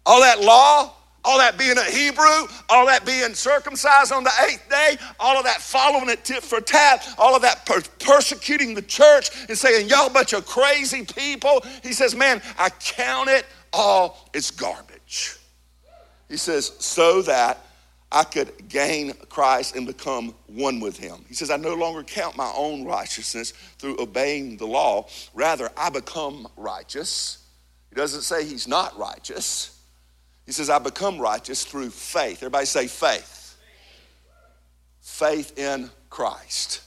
all 0.05 0.21
that 0.23 0.41
law, 0.41 0.95
all 1.25 1.39
that 1.39 1.59
being 1.59 1.77
a 1.77 1.85
Hebrew, 1.85 2.49
all 2.71 2.87
that 2.87 3.05
being 3.05 3.35
circumcised 3.35 4.13
on 4.13 4.25
the 4.25 4.31
eighth 4.49 4.69
day, 4.71 4.97
all 5.21 5.37
of 5.37 5.45
that 5.45 5.61
following 5.61 6.09
it 6.09 6.25
tit 6.25 6.43
for 6.43 6.61
tat, 6.61 7.07
all 7.19 7.37
of 7.37 7.43
that 7.43 7.67
per- 7.67 7.83
persecuting 7.99 8.75
the 8.75 8.83
church 8.83 9.31
and 9.49 9.59
saying, 9.59 9.89
Y'all 9.89 10.09
bunch 10.09 10.33
of 10.33 10.47
crazy 10.47 11.05
people. 11.05 11.63
He 11.83 11.93
says, 11.93 12.15
Man, 12.15 12.41
I 12.59 12.71
count 12.71 13.29
it 13.29 13.45
all 13.73 14.31
as 14.35 14.51
garbage. 14.51 15.37
He 16.29 16.37
says, 16.37 16.73
So 16.79 17.23
that 17.23 17.66
I 18.17 18.25
could 18.25 18.71
gain 18.71 19.13
Christ 19.29 19.77
and 19.77 19.87
become 19.87 20.35
one 20.47 20.81
with 20.81 20.97
him. 20.97 21.23
He 21.29 21.35
says, 21.35 21.51
I 21.51 21.59
no 21.59 21.75
longer 21.75 22.03
count 22.03 22.35
my 22.35 22.51
own 22.57 22.87
righteousness 22.87 23.53
through 23.77 24.01
obeying 24.01 24.57
the 24.57 24.67
law. 24.67 25.07
Rather, 25.35 25.69
I 25.77 25.91
become 25.91 26.49
righteous. 26.57 27.45
He 27.91 27.95
doesn't 27.95 28.23
say 28.23 28.43
he's 28.47 28.67
not 28.67 28.99
righteous. 28.99 29.79
He 30.47 30.53
says, 30.53 30.71
I 30.71 30.79
become 30.79 31.19
righteous 31.19 31.67
through 31.67 31.91
faith. 31.91 32.39
Everybody 32.39 32.65
say 32.65 32.87
faith. 32.87 33.59
Faith 35.03 35.59
in 35.59 35.91
Christ. 36.09 36.85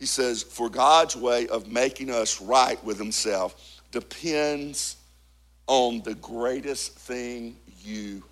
He 0.00 0.06
says, 0.06 0.42
For 0.42 0.68
God's 0.68 1.14
way 1.14 1.46
of 1.46 1.70
making 1.70 2.10
us 2.10 2.40
right 2.40 2.82
with 2.82 2.98
Himself 2.98 3.80
depends 3.92 4.96
on 5.68 6.02
the 6.02 6.16
greatest 6.16 6.98
thing 6.98 7.56
you 7.84 8.24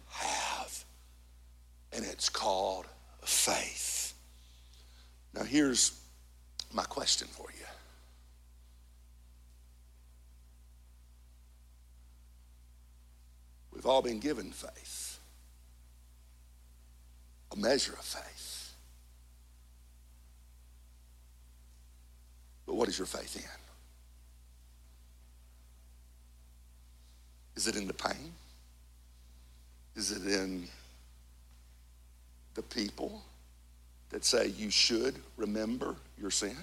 and 1.93 2.05
it's 2.05 2.29
called 2.29 2.87
faith. 3.23 4.15
Now, 5.35 5.45
here's 5.45 6.01
my 6.73 6.85
question 6.85 7.29
for 7.29 7.47
you 7.51 7.65
We've 13.73 13.87
all 13.87 14.03
been 14.03 14.19
given 14.19 14.51
faith, 14.51 15.21
a 17.53 17.57
measure 17.57 17.93
of 17.93 18.01
faith. 18.05 18.75
But 22.67 22.75
what 22.75 22.89
is 22.89 22.99
your 22.99 23.07
faith 23.07 23.37
in? 23.37 23.43
Is 27.55 27.69
it 27.69 27.77
in 27.77 27.87
the 27.87 27.95
pain? 27.95 28.33
Is 29.95 30.11
it 30.11 30.27
in 30.27 30.69
the 32.59 32.63
people 32.65 33.23
that 34.11 34.25
say 34.25 34.49
you 34.49 34.69
should 34.69 35.15
remember 35.37 35.95
your 36.21 36.33
sin? 36.33 36.57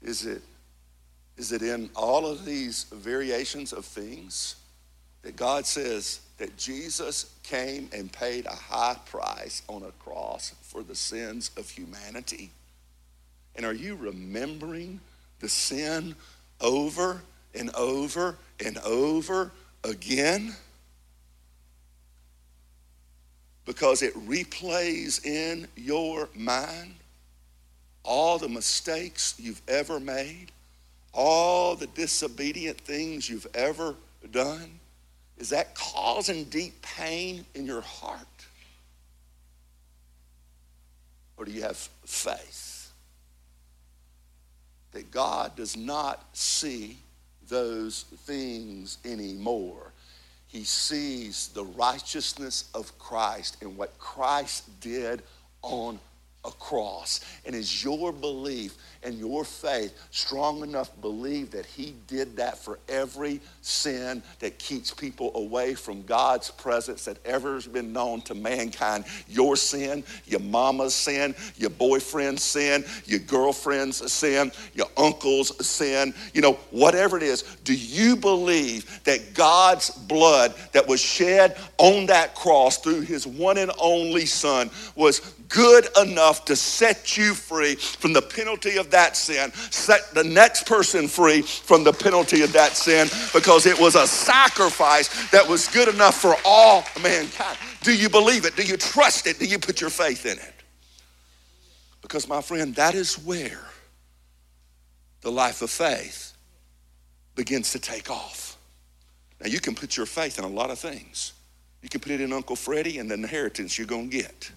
Is 0.00 0.24
it, 0.24 0.40
is 1.36 1.52
it 1.52 1.60
in 1.60 1.90
all 1.94 2.26
of 2.26 2.46
these 2.46 2.84
variations 2.84 3.74
of 3.74 3.84
things 3.84 4.56
that 5.20 5.36
God 5.36 5.66
says 5.66 6.20
that 6.38 6.56
Jesus 6.56 7.34
came 7.42 7.90
and 7.92 8.10
paid 8.10 8.46
a 8.46 8.54
high 8.54 8.96
price 9.04 9.60
on 9.68 9.82
a 9.82 9.92
cross 10.02 10.54
for 10.62 10.82
the 10.82 10.94
sins 10.94 11.50
of 11.58 11.68
humanity? 11.68 12.50
And 13.54 13.66
are 13.66 13.74
you 13.74 13.96
remembering 13.96 14.98
the 15.40 15.48
sin 15.50 16.14
over 16.58 17.20
and 17.54 17.68
over 17.74 18.38
and 18.64 18.78
over 18.78 19.52
again? 19.84 20.54
Because 23.68 24.00
it 24.00 24.14
replays 24.26 25.26
in 25.26 25.68
your 25.76 26.30
mind 26.34 26.94
all 28.02 28.38
the 28.38 28.48
mistakes 28.48 29.34
you've 29.38 29.60
ever 29.68 30.00
made, 30.00 30.46
all 31.12 31.76
the 31.76 31.86
disobedient 31.88 32.80
things 32.80 33.28
you've 33.28 33.46
ever 33.54 33.94
done. 34.32 34.80
Is 35.36 35.50
that 35.50 35.74
causing 35.74 36.44
deep 36.44 36.80
pain 36.80 37.44
in 37.54 37.66
your 37.66 37.82
heart? 37.82 38.46
Or 41.36 41.44
do 41.44 41.52
you 41.52 41.60
have 41.60 41.76
faith 42.06 42.90
that 44.92 45.10
God 45.10 45.56
does 45.56 45.76
not 45.76 46.24
see 46.32 46.96
those 47.50 48.04
things 48.24 48.96
anymore? 49.04 49.87
He 50.48 50.64
sees 50.64 51.48
the 51.48 51.64
righteousness 51.64 52.70
of 52.74 52.98
Christ 52.98 53.58
and 53.60 53.76
what 53.76 53.98
Christ 53.98 54.80
did 54.80 55.22
on 55.62 56.00
a 56.44 56.50
cross. 56.50 57.20
And 57.44 57.54
is 57.54 57.84
your 57.84 58.12
belief 58.12 58.76
and 59.02 59.18
your 59.18 59.44
faith 59.44 59.96
strong 60.10 60.62
enough 60.62 60.90
believe 61.00 61.50
that 61.52 61.66
he 61.66 61.94
did 62.06 62.36
that 62.36 62.58
for 62.58 62.78
every 62.88 63.40
sin 63.62 64.22
that 64.40 64.58
keeps 64.58 64.92
people 64.92 65.30
away 65.34 65.74
from 65.74 66.02
God's 66.02 66.50
presence 66.50 67.04
that 67.04 67.18
ever 67.24 67.54
has 67.54 67.66
been 67.66 67.92
known 67.92 68.20
to 68.22 68.34
mankind? 68.34 69.04
Your 69.28 69.56
sin, 69.56 70.04
your 70.26 70.40
mama's 70.40 70.94
sin, 70.94 71.34
your 71.56 71.70
boyfriend's 71.70 72.42
sin, 72.42 72.84
your 73.04 73.20
girlfriend's 73.20 74.12
sin, 74.12 74.50
your 74.74 74.88
uncle's 74.96 75.66
sin, 75.66 76.12
you 76.34 76.42
know, 76.42 76.54
whatever 76.70 77.16
it 77.16 77.22
is. 77.22 77.42
Do 77.64 77.74
you 77.74 78.16
believe 78.16 79.02
that 79.04 79.34
God's 79.34 79.90
blood 79.90 80.54
that 80.72 80.86
was 80.86 81.00
shed 81.00 81.56
on 81.78 82.06
that 82.06 82.34
cross 82.34 82.78
through 82.78 83.02
his 83.02 83.26
one 83.26 83.58
and 83.58 83.70
only 83.78 84.26
son 84.26 84.70
was 84.96 85.20
good 85.48 85.86
enough 86.00 86.44
to 86.46 86.56
set 86.56 87.16
you 87.16 87.34
free 87.34 87.74
from 87.74 88.12
the 88.12 88.22
penalty 88.22 88.76
of 88.76 88.87
that 88.90 89.16
sin, 89.16 89.52
set 89.52 90.14
the 90.14 90.24
next 90.24 90.66
person 90.66 91.08
free 91.08 91.42
from 91.42 91.84
the 91.84 91.92
penalty 91.92 92.42
of 92.42 92.52
that 92.52 92.72
sin 92.72 93.08
because 93.32 93.66
it 93.66 93.78
was 93.78 93.94
a 93.94 94.06
sacrifice 94.06 95.30
that 95.30 95.46
was 95.46 95.68
good 95.68 95.88
enough 95.88 96.20
for 96.20 96.36
all 96.44 96.84
mankind. 97.02 97.58
Do 97.82 97.94
you 97.94 98.08
believe 98.08 98.44
it? 98.44 98.56
Do 98.56 98.62
you 98.62 98.76
trust 98.76 99.26
it? 99.26 99.38
Do 99.38 99.46
you 99.46 99.58
put 99.58 99.80
your 99.80 99.90
faith 99.90 100.26
in 100.26 100.38
it? 100.38 100.54
Because, 102.02 102.28
my 102.28 102.40
friend, 102.40 102.74
that 102.76 102.94
is 102.94 103.16
where 103.18 103.66
the 105.20 105.30
life 105.30 105.62
of 105.62 105.70
faith 105.70 106.32
begins 107.34 107.72
to 107.72 107.78
take 107.78 108.10
off. 108.10 108.56
Now, 109.40 109.48
you 109.48 109.60
can 109.60 109.74
put 109.74 109.96
your 109.96 110.06
faith 110.06 110.38
in 110.38 110.44
a 110.44 110.48
lot 110.48 110.70
of 110.70 110.78
things. 110.78 111.32
You 111.82 111.88
can 111.88 112.00
put 112.00 112.12
it 112.12 112.20
in 112.20 112.32
Uncle 112.32 112.56
Freddie 112.56 112.98
and 112.98 113.10
the 113.10 113.14
inheritance 113.14 113.78
you're 113.78 113.86
going 113.86 114.10
to 114.10 114.16
get. 114.16 114.50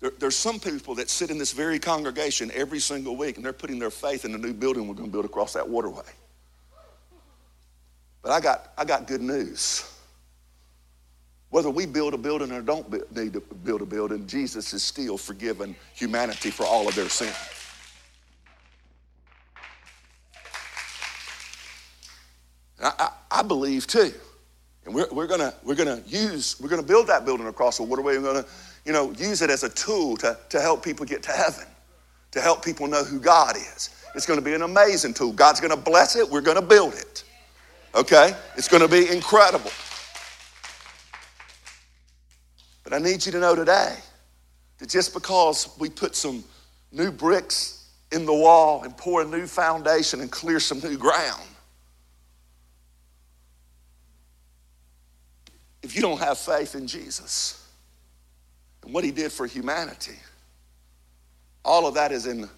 There, 0.00 0.12
there's 0.18 0.36
some 0.36 0.60
people 0.60 0.94
that 0.96 1.10
sit 1.10 1.30
in 1.30 1.38
this 1.38 1.52
very 1.52 1.78
congregation 1.78 2.50
every 2.54 2.78
single 2.78 3.16
week 3.16 3.36
and 3.36 3.44
they're 3.44 3.52
putting 3.52 3.78
their 3.78 3.90
faith 3.90 4.24
in 4.24 4.32
the 4.32 4.38
new 4.38 4.52
building 4.52 4.86
we're 4.86 4.94
going 4.94 5.08
to 5.08 5.12
build 5.12 5.24
across 5.24 5.52
that 5.54 5.68
waterway. 5.68 6.04
But 8.22 8.32
I 8.32 8.40
got, 8.40 8.72
I 8.76 8.84
got 8.84 9.06
good 9.06 9.20
news. 9.20 9.90
Whether 11.50 11.70
we 11.70 11.86
build 11.86 12.14
a 12.14 12.18
building 12.18 12.52
or 12.52 12.60
don't 12.60 12.90
need 13.16 13.32
to 13.32 13.40
build 13.40 13.80
a 13.80 13.86
building, 13.86 14.26
Jesus 14.26 14.74
is 14.74 14.82
still 14.82 15.16
forgiven 15.16 15.74
humanity 15.94 16.50
for 16.50 16.66
all 16.66 16.86
of 16.86 16.94
their 16.94 17.08
sin. 17.08 17.32
I, 22.82 22.92
I, 22.98 23.38
I 23.40 23.42
believe 23.42 23.86
too. 23.86 24.12
And 24.84 24.94
we're, 24.94 25.08
we're 25.10 25.26
gonna 25.26 25.52
we're 25.64 25.74
gonna 25.74 26.02
use 26.06 26.60
we're 26.60 26.68
gonna 26.68 26.82
build 26.82 27.08
that 27.08 27.24
building 27.24 27.46
across 27.46 27.78
the 27.78 27.82
waterway. 27.82 28.18
We're 28.18 28.32
gonna 28.32 28.46
you 28.88 28.94
know, 28.94 29.12
use 29.18 29.42
it 29.42 29.50
as 29.50 29.64
a 29.64 29.68
tool 29.68 30.16
to, 30.16 30.34
to 30.48 30.62
help 30.62 30.82
people 30.82 31.04
get 31.04 31.22
to 31.24 31.30
heaven, 31.30 31.66
to 32.30 32.40
help 32.40 32.64
people 32.64 32.86
know 32.86 33.04
who 33.04 33.20
God 33.20 33.54
is. 33.54 33.90
It's 34.14 34.24
going 34.24 34.38
to 34.38 34.44
be 34.44 34.54
an 34.54 34.62
amazing 34.62 35.12
tool. 35.12 35.30
God's 35.34 35.60
going 35.60 35.76
to 35.76 35.76
bless 35.76 36.16
it. 36.16 36.26
We're 36.26 36.40
going 36.40 36.56
to 36.56 36.66
build 36.66 36.94
it. 36.94 37.22
Okay? 37.94 38.34
It's 38.56 38.66
going 38.66 38.80
to 38.80 38.88
be 38.88 39.06
incredible. 39.14 39.70
But 42.82 42.94
I 42.94 42.98
need 42.98 43.26
you 43.26 43.32
to 43.32 43.38
know 43.38 43.54
today 43.54 43.94
that 44.78 44.88
just 44.88 45.12
because 45.12 45.76
we 45.78 45.90
put 45.90 46.16
some 46.16 46.42
new 46.90 47.12
bricks 47.12 47.90
in 48.10 48.24
the 48.24 48.32
wall 48.32 48.84
and 48.84 48.96
pour 48.96 49.20
a 49.20 49.26
new 49.26 49.46
foundation 49.46 50.22
and 50.22 50.32
clear 50.32 50.60
some 50.60 50.78
new 50.78 50.96
ground, 50.96 51.42
if 55.82 55.94
you 55.94 56.00
don't 56.00 56.20
have 56.20 56.38
faith 56.38 56.74
in 56.74 56.86
Jesus, 56.86 57.57
and 58.88 58.94
what 58.94 59.04
he 59.04 59.10
did 59.10 59.30
for 59.30 59.46
humanity, 59.46 60.16
all 61.62 61.86
of 61.86 61.92
that 61.92 62.10
is 62.10 62.24
in 62.24 62.48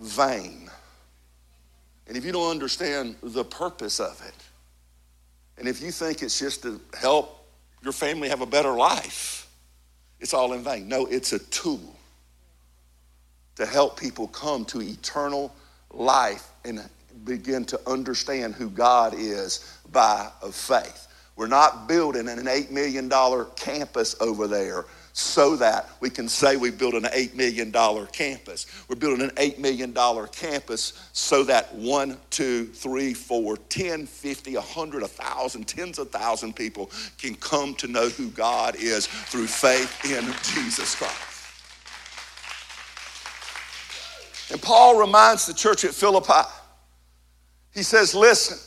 vain. 0.00 0.68
And 2.08 2.16
if 2.16 2.24
you 2.24 2.32
don't 2.32 2.50
understand 2.50 3.14
the 3.22 3.44
purpose 3.44 4.00
of 4.00 4.20
it, 4.26 4.34
and 5.58 5.68
if 5.68 5.80
you 5.80 5.92
think 5.92 6.22
it's 6.22 6.40
just 6.40 6.64
to 6.64 6.80
help 6.98 7.46
your 7.84 7.92
family 7.92 8.28
have 8.30 8.40
a 8.40 8.46
better 8.46 8.72
life, 8.72 9.48
it's 10.18 10.34
all 10.34 10.54
in 10.54 10.64
vain. 10.64 10.88
No, 10.88 11.06
it's 11.06 11.32
a 11.34 11.38
tool 11.38 11.96
to 13.54 13.64
help 13.64 13.96
people 13.96 14.26
come 14.26 14.64
to 14.64 14.82
eternal 14.82 15.54
life 15.92 16.48
and 16.64 16.82
begin 17.22 17.64
to 17.66 17.80
understand 17.86 18.56
who 18.56 18.70
God 18.70 19.14
is 19.16 19.78
by 19.92 20.28
faith. 20.50 21.06
We're 21.36 21.46
not 21.46 21.86
building 21.86 22.28
an 22.28 22.38
$8 22.40 22.72
million 22.72 23.08
campus 23.54 24.16
over 24.20 24.48
there 24.48 24.86
so 25.20 25.54
that 25.56 25.90
we 26.00 26.08
can 26.08 26.28
say 26.28 26.56
we 26.56 26.70
built 26.70 26.94
an 26.94 27.04
$8 27.04 27.34
million 27.34 27.70
campus. 28.12 28.66
We're 28.88 28.96
building 28.96 29.22
an 29.22 29.30
$8 29.36 29.58
million 29.58 29.92
campus 30.32 31.08
so 31.12 31.44
that 31.44 31.74
one, 31.74 32.16
two, 32.30 32.66
three, 32.66 33.12
four, 33.12 33.56
10, 33.56 34.06
50, 34.06 34.54
100, 34.54 35.02
1,000, 35.02 35.68
tens 35.68 35.98
of 35.98 36.10
thousand 36.10 36.56
people 36.56 36.90
can 37.18 37.34
come 37.34 37.74
to 37.74 37.86
know 37.86 38.08
who 38.08 38.28
God 38.30 38.76
is 38.76 39.06
through 39.06 39.46
faith 39.46 40.04
in 40.04 40.24
Jesus 40.54 40.94
Christ. 40.94 41.14
And 44.50 44.60
Paul 44.60 44.98
reminds 44.98 45.46
the 45.46 45.54
church 45.54 45.84
at 45.84 45.92
Philippi, 45.92 46.48
he 47.72 47.82
says, 47.82 48.14
listen, 48.14 48.58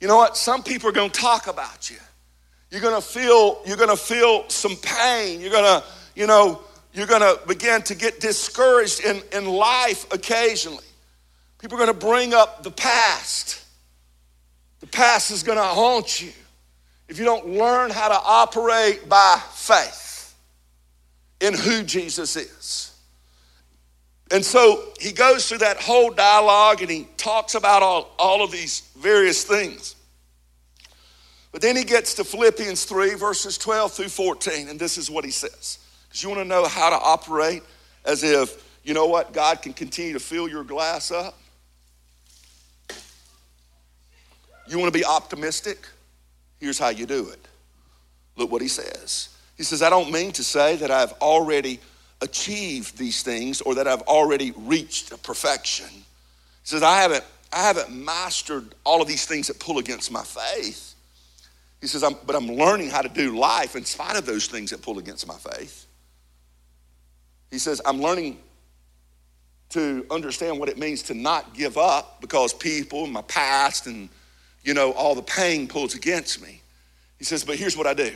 you 0.00 0.08
know 0.08 0.16
what? 0.16 0.36
Some 0.36 0.62
people 0.62 0.88
are 0.88 0.92
going 0.92 1.10
to 1.10 1.20
talk 1.20 1.46
about 1.46 1.90
you. 1.90 1.98
You're 2.70 2.80
to 2.94 3.06
feel 3.06 3.60
you're 3.66 3.76
to 3.90 3.96
feel 3.96 4.48
some 4.48 4.76
pain. 4.76 5.40
You're 5.40 5.50
to, 5.82 5.84
you 6.14 6.26
know, 6.26 6.60
you're 6.92 7.06
to 7.20 7.40
begin 7.46 7.82
to 7.82 7.94
get 7.94 8.20
discouraged 8.20 9.04
in, 9.04 9.22
in 9.32 9.46
life 9.46 10.12
occasionally. 10.12 10.84
People 11.58 11.80
are 11.82 11.86
to 11.86 11.94
bring 11.94 12.32
up 12.32 12.62
the 12.62 12.70
past. 12.70 13.64
The 14.80 14.86
past 14.86 15.30
is 15.30 15.42
to 15.58 15.64
haunt 15.64 16.22
you 16.22 16.32
if 17.08 17.18
you 17.18 17.24
don't 17.24 17.48
learn 17.48 17.90
how 17.90 18.08
to 18.08 18.18
operate 18.24 19.08
by 19.08 19.40
faith 19.52 20.34
in 21.40 21.54
who 21.54 21.82
Jesus 21.82 22.36
is. 22.36 22.96
And 24.30 24.44
so 24.44 24.92
he 25.00 25.10
goes 25.10 25.48
through 25.48 25.58
that 25.58 25.78
whole 25.78 26.10
dialogue 26.10 26.82
and 26.82 26.90
he 26.90 27.08
talks 27.16 27.56
about 27.56 27.82
all, 27.82 28.14
all 28.18 28.44
of 28.44 28.52
these 28.52 28.88
various 28.96 29.42
things. 29.42 29.96
But 31.52 31.62
then 31.62 31.76
he 31.76 31.84
gets 31.84 32.14
to 32.14 32.24
Philippians 32.24 32.84
3, 32.84 33.14
verses 33.14 33.58
12 33.58 33.92
through 33.92 34.08
14, 34.08 34.68
and 34.68 34.78
this 34.78 34.96
is 34.96 35.10
what 35.10 35.24
he 35.24 35.30
says. 35.30 35.78
Because 36.08 36.22
you 36.22 36.28
want 36.28 36.40
to 36.40 36.44
know 36.44 36.66
how 36.66 36.90
to 36.90 36.96
operate 36.96 37.62
as 38.04 38.22
if, 38.22 38.78
you 38.84 38.94
know 38.94 39.06
what, 39.06 39.32
God 39.32 39.60
can 39.62 39.72
continue 39.72 40.12
to 40.12 40.20
fill 40.20 40.48
your 40.48 40.64
glass 40.64 41.10
up. 41.10 41.36
You 44.68 44.78
want 44.78 44.92
to 44.92 44.98
be 44.98 45.04
optimistic? 45.04 45.78
Here's 46.60 46.78
how 46.78 46.90
you 46.90 47.06
do 47.06 47.28
it. 47.30 47.48
Look 48.36 48.52
what 48.52 48.62
he 48.62 48.68
says. 48.68 49.30
He 49.56 49.64
says, 49.64 49.82
I 49.82 49.90
don't 49.90 50.12
mean 50.12 50.32
to 50.32 50.44
say 50.44 50.76
that 50.76 50.90
I've 50.90 51.12
already 51.14 51.80
achieved 52.20 52.96
these 52.96 53.22
things 53.22 53.60
or 53.60 53.74
that 53.74 53.88
I've 53.88 54.02
already 54.02 54.52
reached 54.56 55.20
perfection. 55.22 55.88
He 55.88 56.04
says, 56.62 56.82
I 56.82 57.00
haven't, 57.00 57.24
I 57.52 57.62
haven't 57.62 57.90
mastered 57.90 58.74
all 58.84 59.02
of 59.02 59.08
these 59.08 59.26
things 59.26 59.48
that 59.48 59.58
pull 59.58 59.78
against 59.78 60.12
my 60.12 60.22
faith. 60.22 60.89
He 61.80 61.86
says, 61.86 62.02
I'm, 62.02 62.14
but 62.26 62.36
I'm 62.36 62.46
learning 62.46 62.90
how 62.90 63.00
to 63.00 63.08
do 63.08 63.38
life 63.38 63.74
in 63.74 63.84
spite 63.84 64.16
of 64.16 64.26
those 64.26 64.46
things 64.46 64.70
that 64.70 64.82
pull 64.82 64.98
against 64.98 65.26
my 65.26 65.36
faith. 65.36 65.86
He 67.50 67.58
says, 67.58 67.80
I'm 67.84 68.00
learning 68.00 68.38
to 69.70 70.04
understand 70.10 70.58
what 70.58 70.68
it 70.68 70.78
means 70.78 71.02
to 71.04 71.14
not 71.14 71.54
give 71.54 71.78
up 71.78 72.20
because 72.20 72.52
people 72.52 73.04
in 73.04 73.12
my 73.12 73.22
past 73.22 73.86
and, 73.86 74.08
you 74.62 74.74
know, 74.74 74.92
all 74.92 75.14
the 75.14 75.22
pain 75.22 75.66
pulls 75.68 75.94
against 75.94 76.42
me. 76.42 76.60
He 77.18 77.24
says, 77.24 77.44
but 77.44 77.56
here's 77.56 77.76
what 77.76 77.86
I 77.86 77.94
do. 77.94 78.12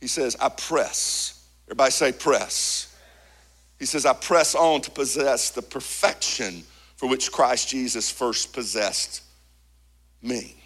He 0.00 0.06
says, 0.06 0.36
I 0.40 0.48
press. 0.48 1.44
Everybody 1.66 1.90
say 1.90 2.12
press. 2.12 2.96
He 3.78 3.86
says, 3.86 4.06
I 4.06 4.12
press 4.12 4.54
on 4.54 4.80
to 4.82 4.90
possess 4.90 5.50
the 5.50 5.62
perfection 5.62 6.64
for 6.96 7.08
which 7.08 7.32
Christ 7.32 7.68
Jesus 7.68 8.10
first 8.10 8.52
possessed 8.52 9.22
me. 10.22 10.59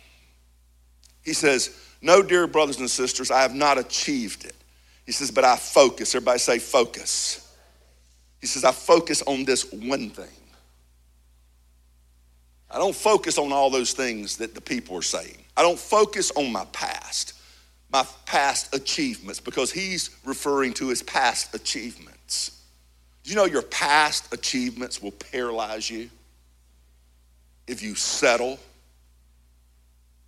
He 1.24 1.32
says, 1.32 1.78
No, 2.02 2.22
dear 2.22 2.46
brothers 2.46 2.78
and 2.78 2.90
sisters, 2.90 3.30
I 3.30 3.42
have 3.42 3.54
not 3.54 3.78
achieved 3.78 4.44
it. 4.44 4.54
He 5.06 5.12
says, 5.12 5.30
But 5.30 5.44
I 5.44 5.56
focus. 5.56 6.14
Everybody 6.14 6.38
say 6.38 6.58
focus. 6.58 7.40
He 8.40 8.46
says, 8.46 8.64
I 8.64 8.72
focus 8.72 9.22
on 9.22 9.44
this 9.44 9.72
one 9.72 10.10
thing. 10.10 10.26
I 12.70 12.78
don't 12.78 12.94
focus 12.94 13.38
on 13.38 13.52
all 13.52 13.70
those 13.70 13.92
things 13.92 14.36
that 14.38 14.54
the 14.54 14.60
people 14.60 14.96
are 14.96 15.02
saying. 15.02 15.44
I 15.56 15.62
don't 15.62 15.78
focus 15.78 16.32
on 16.32 16.50
my 16.50 16.64
past, 16.72 17.34
my 17.92 18.04
past 18.26 18.74
achievements, 18.74 19.40
because 19.40 19.70
he's 19.70 20.10
referring 20.24 20.72
to 20.74 20.88
his 20.88 21.02
past 21.02 21.54
achievements. 21.54 22.60
Do 23.22 23.30
you 23.30 23.36
know 23.36 23.44
your 23.44 23.62
past 23.62 24.34
achievements 24.34 25.00
will 25.00 25.12
paralyze 25.12 25.88
you 25.88 26.10
if 27.66 27.82
you 27.82 27.94
settle 27.94 28.58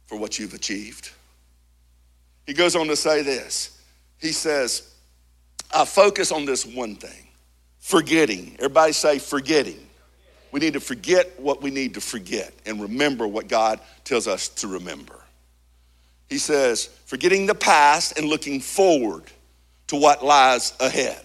for 0.07 0.19
what 0.19 0.39
you've 0.39 0.55
achieved? 0.55 1.11
He 2.47 2.53
goes 2.53 2.77
on 2.77 2.87
to 2.89 2.97
say 2.97 3.23
this. 3.23 3.81
He 4.21 4.33
says, 4.33 4.95
I 5.75 5.85
focus 5.85 6.33
on 6.33 6.45
this 6.45 6.65
one 6.65 6.97
thing 6.97 7.27
forgetting. 7.79 8.57
Everybody 8.57 8.93
say 8.93 9.19
forgetting. 9.19 9.79
We 10.51 10.61
need 10.61 10.73
to 10.73 10.81
forget 10.81 11.39
what 11.39 11.63
we 11.63 11.71
need 11.71 11.95
to 11.95 12.01
forget 12.01 12.53
and 12.65 12.81
remember 12.81 13.29
what 13.29 13.47
God 13.47 13.81
tells 14.05 14.27
us 14.27 14.49
to 14.49 14.69
remember. 14.69 15.15
He 16.29 16.39
says, 16.39 16.87
forgetting 17.05 17.47
the 17.47 17.55
past 17.55 18.19
and 18.19 18.29
looking 18.29 18.61
forward 18.61 19.25
to 19.89 19.97
what 19.97 20.25
lies 20.25 20.73
ahead. 20.81 21.23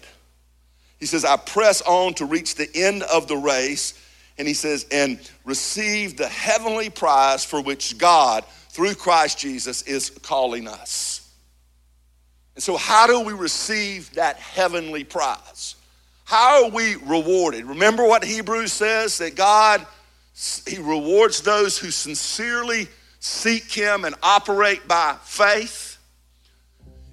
He 1.00 1.06
says, 1.06 1.24
I 1.24 1.36
press 1.36 1.82
on 1.82 2.14
to 2.14 2.26
reach 2.26 2.54
the 2.54 2.68
end 2.74 3.02
of 3.02 3.26
the 3.26 3.36
race. 3.36 3.98
And 4.38 4.46
he 4.46 4.54
says, 4.54 4.86
and 4.92 5.18
receive 5.44 6.16
the 6.16 6.28
heavenly 6.28 6.90
prize 6.90 7.44
for 7.44 7.60
which 7.60 7.98
God, 7.98 8.44
through 8.72 8.94
Christ 8.94 9.38
Jesus, 9.38 9.82
is 9.82 10.08
calling 10.22 10.66
us. 10.66 11.30
And 12.54 12.62
so, 12.62 12.78
how 12.78 13.06
do 13.06 13.20
we 13.20 13.34
receive 13.34 14.10
that 14.14 14.36
heavenly 14.36 15.04
prize? 15.04 15.76
How 16.24 16.64
are 16.64 16.70
we 16.70 16.96
rewarded? 16.96 17.66
Remember 17.66 18.06
what 18.06 18.24
Hebrews 18.24 18.72
says 18.72 19.18
that 19.18 19.36
God, 19.36 19.86
He 20.66 20.78
rewards 20.78 21.42
those 21.42 21.76
who 21.76 21.90
sincerely 21.90 22.88
seek 23.20 23.70
Him 23.70 24.06
and 24.06 24.14
operate 24.22 24.88
by 24.88 25.16
faith. 25.22 25.98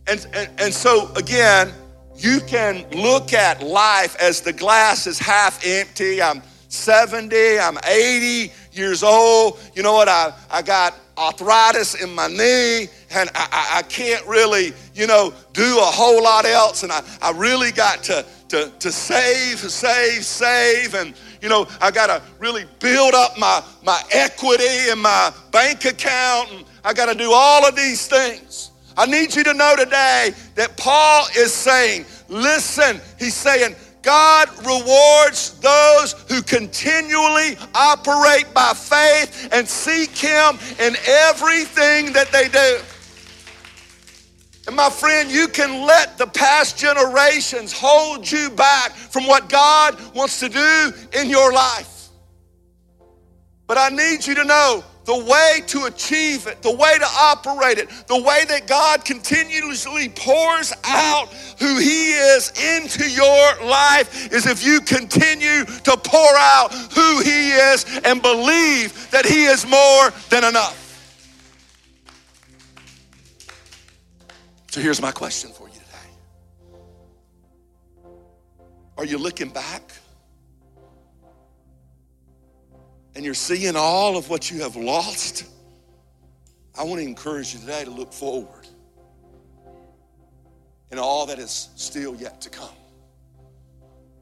And, 0.07 0.25
and, 0.33 0.49
and 0.61 0.73
so, 0.73 1.11
again, 1.15 1.73
you 2.15 2.39
can 2.47 2.89
look 2.91 3.33
at 3.33 3.61
life 3.61 4.15
as 4.21 4.39
the 4.39 4.53
glass 4.53 5.07
is 5.07 5.19
half 5.19 5.65
empty. 5.65 6.21
I'm 6.21 6.41
70, 6.69 7.59
I'm 7.59 7.77
80 7.85 8.53
years 8.71 9.03
old. 9.03 9.59
You 9.75 9.83
know 9.83 9.93
what? 9.93 10.07
I, 10.07 10.33
I 10.49 10.61
got 10.61 10.95
arthritis 11.19 12.01
in 12.01 12.13
my 12.15 12.27
knee 12.27 12.87
and 13.11 13.29
I, 13.35 13.79
I, 13.79 13.81
can't 13.83 14.25
really, 14.25 14.73
you 14.93 15.07
know, 15.07 15.33
do 15.53 15.77
a 15.79 15.83
whole 15.83 16.23
lot 16.23 16.45
else. 16.45 16.83
And 16.83 16.91
I, 16.91 17.01
I 17.21 17.31
really 17.31 17.71
got 17.71 18.03
to, 18.03 18.25
to, 18.49 18.71
to 18.79 18.91
save, 18.91 19.59
save, 19.59 20.23
save. 20.23 20.93
And, 20.93 21.13
you 21.41 21.49
know, 21.49 21.67
I 21.81 21.91
got 21.91 22.07
to 22.07 22.21
really 22.39 22.65
build 22.79 23.13
up 23.13 23.37
my, 23.37 23.63
my 23.83 24.01
equity 24.11 24.89
in 24.91 24.99
my 24.99 25.33
bank 25.51 25.85
account. 25.85 26.51
And 26.51 26.65
I 26.83 26.93
got 26.93 27.07
to 27.07 27.15
do 27.15 27.31
all 27.33 27.67
of 27.67 27.75
these 27.75 28.07
things. 28.07 28.71
I 28.95 29.05
need 29.05 29.35
you 29.35 29.43
to 29.43 29.53
know 29.53 29.75
today 29.77 30.33
that 30.55 30.77
Paul 30.77 31.25
is 31.37 31.53
saying, 31.53 32.05
listen, 32.27 32.99
he's 33.17 33.35
saying, 33.35 33.75
God 34.09 34.49
rewards 34.65 35.51
those 35.59 36.13
who 36.29 36.41
continually 36.41 37.55
operate 37.75 38.51
by 38.55 38.73
faith 38.73 39.49
and 39.51 39.67
seek 39.67 40.17
Him 40.17 40.57
in 40.79 40.95
everything 41.05 42.11
that 42.13 42.31
they 42.31 42.49
do. 42.49 42.79
And 44.65 44.75
my 44.75 44.89
friend, 44.89 45.29
you 45.29 45.47
can 45.47 45.85
let 45.85 46.17
the 46.17 46.25
past 46.25 46.75
generations 46.75 47.71
hold 47.71 48.31
you 48.31 48.49
back 48.49 48.93
from 48.93 49.27
what 49.27 49.47
God 49.47 49.95
wants 50.15 50.39
to 50.39 50.49
do 50.49 50.91
in 51.13 51.29
your 51.29 51.53
life. 51.53 52.09
But 53.67 53.77
I 53.77 53.89
need 53.89 54.25
you 54.25 54.33
to 54.33 54.43
know 54.43 54.83
the 55.05 55.17
way 55.17 55.61
to 55.67 55.85
achieve 55.85 56.47
it, 56.47 56.61
the 56.61 56.75
way 56.75 56.97
to 56.97 57.05
operate 57.05 57.77
it, 57.77 57.89
the 58.07 58.21
way 58.21 58.45
that 58.47 58.67
God 58.67 59.03
continuously 59.03 60.09
pours 60.09 60.73
out 60.83 61.29
who 61.59 61.77
He 61.79 62.11
is 62.11 62.51
into 62.77 63.09
your 63.09 63.65
life 63.65 64.31
is 64.31 64.45
if 64.45 64.63
you 64.63 64.81
continue 64.81 65.65
to 65.65 65.97
pour 65.97 66.35
out 66.37 66.73
who 66.93 67.21
He 67.21 67.49
is 67.51 67.85
and 68.03 68.21
believe 68.21 69.09
that 69.11 69.25
He 69.25 69.45
is 69.45 69.65
more 69.65 70.11
than 70.29 70.43
enough. 70.43 70.85
So 74.71 74.81
here's 74.81 75.01
my 75.01 75.11
question 75.11 75.51
for 75.51 75.67
you 75.67 75.73
today 75.73 75.95
Are 78.97 79.05
you 79.05 79.17
looking 79.17 79.49
back? 79.49 79.98
And 83.15 83.25
you're 83.25 83.33
seeing 83.33 83.75
all 83.75 84.17
of 84.17 84.29
what 84.29 84.51
you 84.51 84.61
have 84.61 84.75
lost, 84.75 85.45
I 86.77 86.83
want 86.83 87.01
to 87.01 87.07
encourage 87.07 87.53
you 87.53 87.59
today 87.59 87.83
to 87.83 87.91
look 87.91 88.13
forward 88.13 88.67
in 90.91 90.99
all 90.99 91.25
that 91.27 91.39
is 91.39 91.69
still 91.75 92.15
yet 92.15 92.41
to 92.41 92.49
come. 92.49 92.69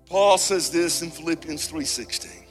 Paul 0.08 0.38
says 0.38 0.70
this 0.70 1.02
in 1.02 1.12
Philippians 1.12 1.70
3:16. 1.70 2.44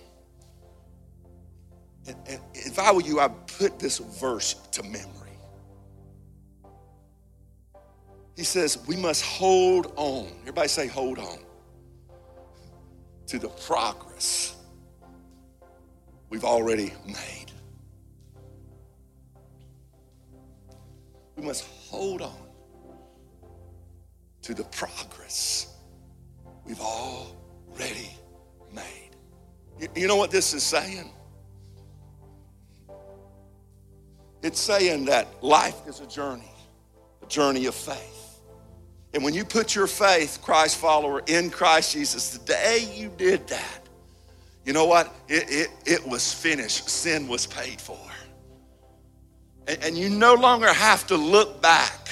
And, 2.08 2.16
and 2.28 2.40
if 2.54 2.78
I 2.78 2.92
were 2.92 3.00
you, 3.00 3.18
I'd 3.18 3.46
put 3.46 3.78
this 3.78 3.98
verse 3.98 4.54
to 4.72 4.82
memory. 4.82 5.10
He 8.36 8.44
says, 8.44 8.78
we 8.86 8.96
must 8.96 9.24
hold 9.24 9.92
on. 9.96 10.28
Everybody 10.42 10.68
say, 10.68 10.86
hold 10.86 11.18
on 11.18 11.38
to 13.26 13.38
the 13.38 13.48
progress 13.48 14.55
we've 16.30 16.44
already 16.44 16.92
made. 17.06 17.46
We 21.36 21.44
must 21.44 21.64
hold 21.88 22.22
on 22.22 22.46
to 24.42 24.54
the 24.54 24.64
progress 24.64 25.74
we've 26.64 26.80
already 26.80 28.10
made. 28.72 29.10
You 29.94 30.08
know 30.08 30.16
what 30.16 30.30
this 30.30 30.54
is 30.54 30.62
saying? 30.62 31.10
It's 34.42 34.60
saying 34.60 35.06
that 35.06 35.42
life 35.42 35.86
is 35.86 36.00
a 36.00 36.06
journey, 36.06 36.52
a 37.22 37.26
journey 37.26 37.66
of 37.66 37.74
faith. 37.74 38.40
And 39.12 39.24
when 39.24 39.34
you 39.34 39.44
put 39.44 39.74
your 39.74 39.86
faith, 39.86 40.40
Christ 40.42 40.76
follower, 40.76 41.22
in 41.26 41.50
Christ 41.50 41.92
Jesus, 41.92 42.30
the 42.30 42.44
day 42.44 42.86
you 42.94 43.10
did 43.16 43.46
that, 43.48 43.85
you 44.66 44.72
know 44.72 44.84
what? 44.84 45.14
It, 45.28 45.44
it, 45.48 45.68
it 45.86 46.06
was 46.06 46.34
finished. 46.34 46.90
Sin 46.90 47.28
was 47.28 47.46
paid 47.46 47.80
for. 47.80 47.98
And, 49.68 49.78
and 49.82 49.96
you 49.96 50.10
no 50.10 50.34
longer 50.34 50.72
have 50.72 51.06
to 51.06 51.16
look 51.16 51.62
back 51.62 52.08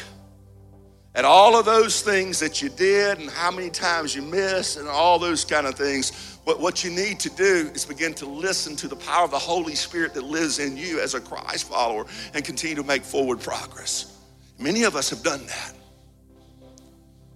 at 1.16 1.24
all 1.24 1.58
of 1.58 1.64
those 1.64 2.00
things 2.00 2.38
that 2.38 2.62
you 2.62 2.68
did 2.68 3.18
and 3.18 3.28
how 3.28 3.50
many 3.50 3.70
times 3.70 4.14
you 4.14 4.22
missed 4.22 4.76
and 4.76 4.88
all 4.88 5.18
those 5.18 5.44
kind 5.44 5.66
of 5.66 5.74
things. 5.74 6.38
What, 6.44 6.60
what 6.60 6.84
you 6.84 6.90
need 6.90 7.18
to 7.20 7.30
do 7.30 7.70
is 7.74 7.84
begin 7.84 8.14
to 8.14 8.26
listen 8.26 8.76
to 8.76 8.86
the 8.88 8.96
power 8.96 9.24
of 9.24 9.32
the 9.32 9.38
Holy 9.38 9.74
Spirit 9.74 10.14
that 10.14 10.22
lives 10.22 10.60
in 10.60 10.76
you 10.76 11.00
as 11.00 11.14
a 11.14 11.20
Christ 11.20 11.68
follower 11.68 12.06
and 12.34 12.44
continue 12.44 12.76
to 12.76 12.84
make 12.84 13.02
forward 13.02 13.40
progress. 13.40 14.16
Many 14.60 14.84
of 14.84 14.94
us 14.94 15.10
have 15.10 15.24
done 15.24 15.44
that. 15.46 15.72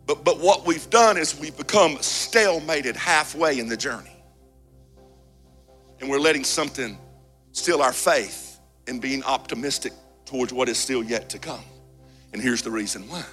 But, 0.06 0.22
but 0.22 0.38
what 0.38 0.64
we've 0.64 0.88
done 0.90 1.16
is 1.16 1.38
we've 1.38 1.56
become 1.56 1.96
stalemated 1.96 2.94
halfway 2.94 3.58
in 3.58 3.68
the 3.68 3.76
journey. 3.76 4.17
And 6.00 6.08
we're 6.08 6.20
letting 6.20 6.44
something 6.44 6.98
steal 7.52 7.82
our 7.82 7.92
faith 7.92 8.60
and 8.86 9.00
being 9.00 9.22
optimistic 9.24 9.92
towards 10.24 10.52
what 10.52 10.68
is 10.68 10.78
still 10.78 11.02
yet 11.02 11.28
to 11.30 11.38
come. 11.38 11.64
And 12.32 12.42
here's 12.42 12.62
the 12.62 12.70
reason 12.70 13.08
why 13.08 13.24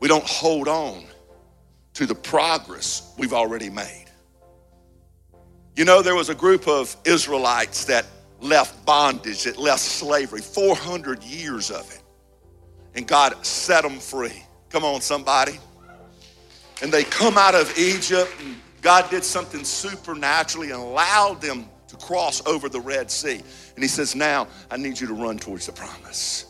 we 0.00 0.08
don't 0.08 0.24
hold 0.24 0.68
on 0.68 1.04
to 1.94 2.06
the 2.06 2.14
progress 2.14 3.14
we've 3.16 3.32
already 3.32 3.70
made. 3.70 4.06
You 5.76 5.84
know, 5.84 6.02
there 6.02 6.14
was 6.14 6.28
a 6.28 6.34
group 6.34 6.68
of 6.68 6.94
Israelites 7.04 7.86
that 7.86 8.04
left 8.40 8.84
bondage, 8.84 9.44
that 9.44 9.58
left 9.58 9.80
slavery, 9.80 10.40
400 10.40 11.22
years 11.22 11.70
of 11.70 11.90
it. 11.90 12.02
And 12.94 13.06
God 13.06 13.44
set 13.44 13.82
them 13.82 13.98
free. 13.98 14.42
Come 14.68 14.84
on, 14.84 15.00
somebody. 15.00 15.58
And 16.82 16.92
they 16.92 17.04
come 17.04 17.38
out 17.38 17.54
of 17.54 17.76
Egypt, 17.78 18.30
and 18.40 18.56
God 18.84 19.08
did 19.08 19.24
something 19.24 19.64
supernaturally 19.64 20.70
and 20.70 20.78
allowed 20.78 21.40
them 21.40 21.66
to 21.88 21.96
cross 21.96 22.46
over 22.46 22.68
the 22.68 22.80
Red 22.80 23.10
Sea. 23.10 23.40
And 23.74 23.82
He 23.82 23.88
says, 23.88 24.14
Now 24.14 24.46
I 24.70 24.76
need 24.76 25.00
you 25.00 25.06
to 25.06 25.14
run 25.14 25.38
towards 25.38 25.64
the 25.66 25.72
promise. 25.72 26.44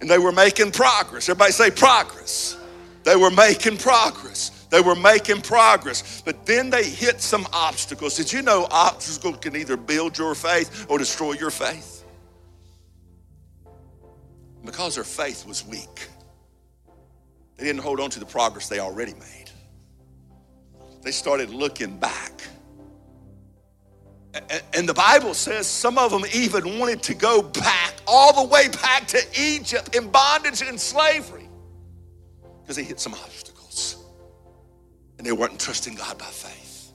And 0.00 0.08
they 0.08 0.16
were 0.16 0.32
making 0.32 0.72
progress. 0.72 1.28
Everybody 1.28 1.52
say 1.52 1.70
progress. 1.70 2.56
They 3.04 3.16
were 3.16 3.30
making 3.30 3.76
progress. 3.76 4.66
They 4.70 4.80
were 4.80 4.94
making 4.94 5.42
progress. 5.42 6.22
But 6.22 6.46
then 6.46 6.70
they 6.70 6.84
hit 6.84 7.20
some 7.20 7.46
obstacles. 7.52 8.16
Did 8.16 8.32
you 8.32 8.40
know 8.40 8.66
obstacles 8.70 9.36
can 9.42 9.54
either 9.54 9.76
build 9.76 10.16
your 10.16 10.34
faith 10.34 10.86
or 10.88 10.96
destroy 10.96 11.34
your 11.34 11.50
faith? 11.50 12.02
Because 14.64 14.94
their 14.94 15.04
faith 15.04 15.46
was 15.46 15.66
weak, 15.66 16.08
they 17.58 17.64
didn't 17.64 17.82
hold 17.82 18.00
on 18.00 18.08
to 18.10 18.20
the 18.20 18.26
progress 18.26 18.70
they 18.70 18.78
already 18.78 19.12
made. 19.14 19.47
They 21.08 21.12
started 21.12 21.48
looking 21.48 21.96
back. 21.96 22.42
And 24.74 24.86
the 24.86 24.92
Bible 24.92 25.32
says 25.32 25.66
some 25.66 25.96
of 25.96 26.10
them 26.10 26.22
even 26.34 26.78
wanted 26.78 27.02
to 27.04 27.14
go 27.14 27.40
back, 27.40 27.94
all 28.06 28.44
the 28.44 28.46
way 28.46 28.68
back 28.68 29.06
to 29.06 29.22
Egypt 29.34 29.96
in 29.96 30.10
bondage 30.10 30.60
and 30.60 30.78
slavery 30.78 31.48
because 32.60 32.76
they 32.76 32.84
hit 32.84 33.00
some 33.00 33.14
obstacles 33.14 34.04
and 35.16 35.26
they 35.26 35.32
weren't 35.32 35.58
trusting 35.58 35.94
God 35.94 36.18
by 36.18 36.26
faith. 36.26 36.92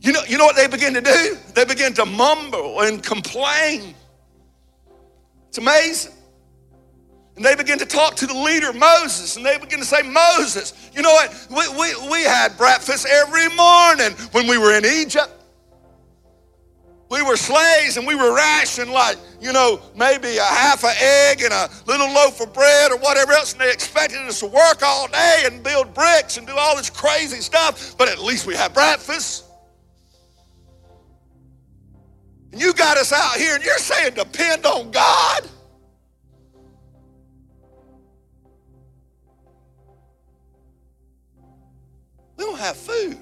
You 0.00 0.12
know, 0.12 0.22
you 0.26 0.36
know 0.36 0.44
what 0.44 0.56
they 0.56 0.66
begin 0.66 0.94
to 0.94 1.00
do? 1.00 1.36
They 1.54 1.64
begin 1.64 1.94
to 1.94 2.04
mumble 2.04 2.80
and 2.80 3.00
complain. 3.00 3.94
It's 5.46 5.58
amazing. 5.58 6.14
And 7.36 7.44
they 7.44 7.54
begin 7.54 7.78
to 7.78 7.86
talk 7.86 8.14
to 8.16 8.26
the 8.26 8.34
leader, 8.34 8.72
Moses, 8.72 9.36
and 9.36 9.46
they 9.46 9.56
begin 9.58 9.78
to 9.78 9.86
say, 9.86 10.02
Moses, 10.02 10.90
you 10.94 11.00
know 11.00 11.12
what? 11.12 11.46
We, 11.50 11.68
we, 11.68 12.10
we 12.10 12.22
had 12.24 12.56
breakfast 12.58 13.06
every 13.06 13.48
morning 13.56 14.12
when 14.32 14.46
we 14.46 14.58
were 14.58 14.76
in 14.76 14.84
Egypt 14.84 15.32
we 17.12 17.20
were 17.20 17.36
slaves 17.36 17.98
and 17.98 18.06
we 18.06 18.14
were 18.14 18.34
rationed 18.34 18.90
like, 18.90 19.18
you 19.38 19.52
know, 19.52 19.82
maybe 19.94 20.38
a 20.38 20.42
half 20.42 20.82
an 20.82 20.94
egg 20.98 21.42
and 21.42 21.52
a 21.52 21.68
little 21.86 22.10
loaf 22.10 22.40
of 22.40 22.54
bread 22.54 22.90
or 22.90 22.96
whatever 22.96 23.32
else, 23.32 23.52
and 23.52 23.60
they 23.60 23.70
expected 23.70 24.16
us 24.20 24.40
to 24.40 24.46
work 24.46 24.82
all 24.82 25.08
day 25.08 25.42
and 25.44 25.62
build 25.62 25.92
bricks 25.92 26.38
and 26.38 26.46
do 26.46 26.54
all 26.56 26.74
this 26.74 26.88
crazy 26.88 27.42
stuff, 27.42 27.98
but 27.98 28.08
at 28.08 28.18
least 28.18 28.46
we 28.46 28.54
had 28.54 28.72
breakfast. 28.72 29.44
And 32.50 32.58
you 32.58 32.72
got 32.72 32.96
us 32.96 33.12
out 33.12 33.36
here 33.36 33.56
and 33.56 33.62
you're 33.62 33.76
saying 33.76 34.14
depend 34.14 34.64
on 34.64 34.90
God? 34.90 35.50
Have 42.62 42.76
food. 42.76 43.18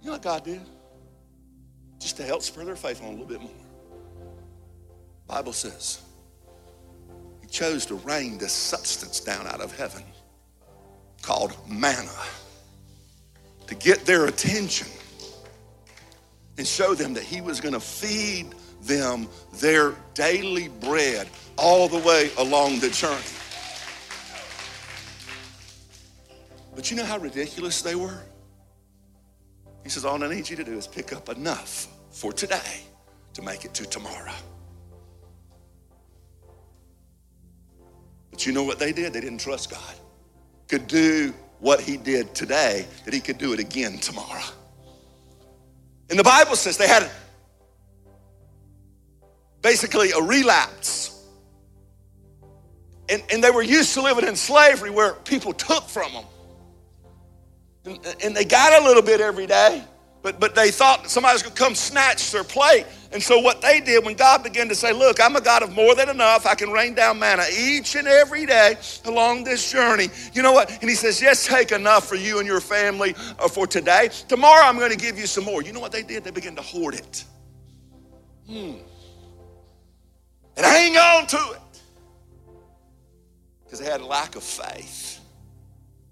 You 0.00 0.06
know 0.06 0.12
what 0.12 0.22
God 0.22 0.44
did? 0.44 0.60
Just 1.98 2.16
to 2.18 2.22
help 2.22 2.42
spur 2.42 2.64
their 2.64 2.76
faith 2.76 3.02
on 3.02 3.08
a 3.08 3.10
little 3.10 3.26
bit 3.26 3.40
more. 3.40 3.50
Bible 5.26 5.52
says 5.52 6.00
he 7.40 7.48
chose 7.48 7.84
to 7.86 7.96
rain 7.96 8.38
this 8.38 8.52
substance 8.52 9.20
down 9.20 9.46
out 9.46 9.60
of 9.60 9.76
heaven 9.76 10.02
called 11.22 11.54
manna 11.68 12.08
to 13.66 13.74
get 13.74 14.06
their 14.06 14.26
attention 14.26 14.88
and 16.56 16.66
show 16.66 16.94
them 16.94 17.12
that 17.14 17.24
he 17.24 17.40
was 17.40 17.60
going 17.60 17.74
to 17.74 17.80
feed 17.80 18.54
them 18.82 19.28
their 19.54 19.94
daily 20.14 20.68
bread 20.68 21.28
all 21.56 21.88
the 21.88 21.98
way 21.98 22.30
along 22.38 22.78
the 22.78 22.88
journey. 22.88 23.37
But 26.78 26.92
you 26.92 26.96
know 26.96 27.04
how 27.04 27.18
ridiculous 27.18 27.82
they 27.82 27.96
were? 27.96 28.22
He 29.82 29.88
says, 29.88 30.04
All 30.04 30.22
I 30.22 30.32
need 30.32 30.48
you 30.48 30.54
to 30.54 30.62
do 30.62 30.78
is 30.78 30.86
pick 30.86 31.12
up 31.12 31.28
enough 31.28 31.88
for 32.12 32.32
today 32.32 32.84
to 33.32 33.42
make 33.42 33.64
it 33.64 33.74
to 33.74 33.84
tomorrow. 33.84 34.30
But 38.30 38.46
you 38.46 38.52
know 38.52 38.62
what 38.62 38.78
they 38.78 38.92
did? 38.92 39.12
They 39.12 39.20
didn't 39.20 39.40
trust 39.40 39.72
God. 39.72 39.94
Could 40.68 40.86
do 40.86 41.34
what 41.58 41.80
he 41.80 41.96
did 41.96 42.32
today, 42.32 42.86
that 43.04 43.12
he 43.12 43.18
could 43.18 43.38
do 43.38 43.52
it 43.52 43.58
again 43.58 43.98
tomorrow. 43.98 44.46
And 46.10 46.16
the 46.16 46.22
Bible 46.22 46.54
says 46.54 46.76
they 46.76 46.86
had 46.86 47.10
basically 49.62 50.12
a 50.12 50.22
relapse. 50.22 51.24
And, 53.08 53.20
and 53.32 53.42
they 53.42 53.50
were 53.50 53.62
used 53.62 53.94
to 53.94 54.00
living 54.00 54.28
in 54.28 54.36
slavery 54.36 54.90
where 54.90 55.14
people 55.14 55.52
took 55.52 55.82
from 55.88 56.12
them. 56.12 56.24
And, 58.22 58.36
they 58.36 58.44
got 58.44 58.80
a 58.80 58.84
little 58.84 59.02
bit 59.02 59.20
every 59.20 59.46
day, 59.46 59.82
but, 60.22 60.40
but 60.40 60.54
they 60.54 60.70
thought 60.70 61.08
somebody 61.10 61.34
was 61.34 61.42
going 61.42 61.54
to 61.54 61.62
come 61.62 61.74
snatch 61.74 62.30
their 62.32 62.44
plate. 62.44 62.86
And 63.12 63.22
so, 63.22 63.38
what 63.38 63.62
they 63.62 63.80
did 63.80 64.04
when 64.04 64.16
God 64.16 64.42
began 64.42 64.68
to 64.68 64.74
say, 64.74 64.92
Look, 64.92 65.20
I'm 65.20 65.34
a 65.36 65.40
God 65.40 65.62
of 65.62 65.72
more 65.74 65.94
than 65.94 66.08
enough, 66.08 66.46
I 66.46 66.54
can 66.54 66.70
rain 66.70 66.94
down 66.94 67.18
manna 67.18 67.44
each 67.58 67.94
and 67.94 68.06
every 68.06 68.44
day 68.44 68.76
along 69.06 69.44
this 69.44 69.72
journey. 69.72 70.08
You 70.34 70.42
know 70.42 70.52
what? 70.52 70.70
And 70.80 70.90
He 70.90 70.94
says, 70.94 71.22
Yes, 71.22 71.46
take 71.46 71.72
enough 71.72 72.06
for 72.06 72.16
you 72.16 72.38
and 72.38 72.46
your 72.46 72.60
family 72.60 73.14
uh, 73.38 73.48
for 73.48 73.66
today. 73.66 74.10
Tomorrow, 74.28 74.64
I'm 74.64 74.78
going 74.78 74.90
to 74.90 74.96
give 74.96 75.18
you 75.18 75.26
some 75.26 75.44
more. 75.44 75.62
You 75.62 75.72
know 75.72 75.80
what 75.80 75.92
they 75.92 76.02
did? 76.02 76.24
They 76.24 76.30
began 76.30 76.56
to 76.56 76.62
hoard 76.62 76.94
it. 76.94 77.24
Hmm. 78.46 78.74
And 80.56 80.66
hang 80.66 80.96
on 80.96 81.26
to 81.28 81.36
it. 81.36 81.80
Because 83.64 83.78
they 83.78 83.90
had 83.90 84.00
a 84.00 84.06
lack 84.06 84.34
of 84.34 84.42
faith 84.42 85.20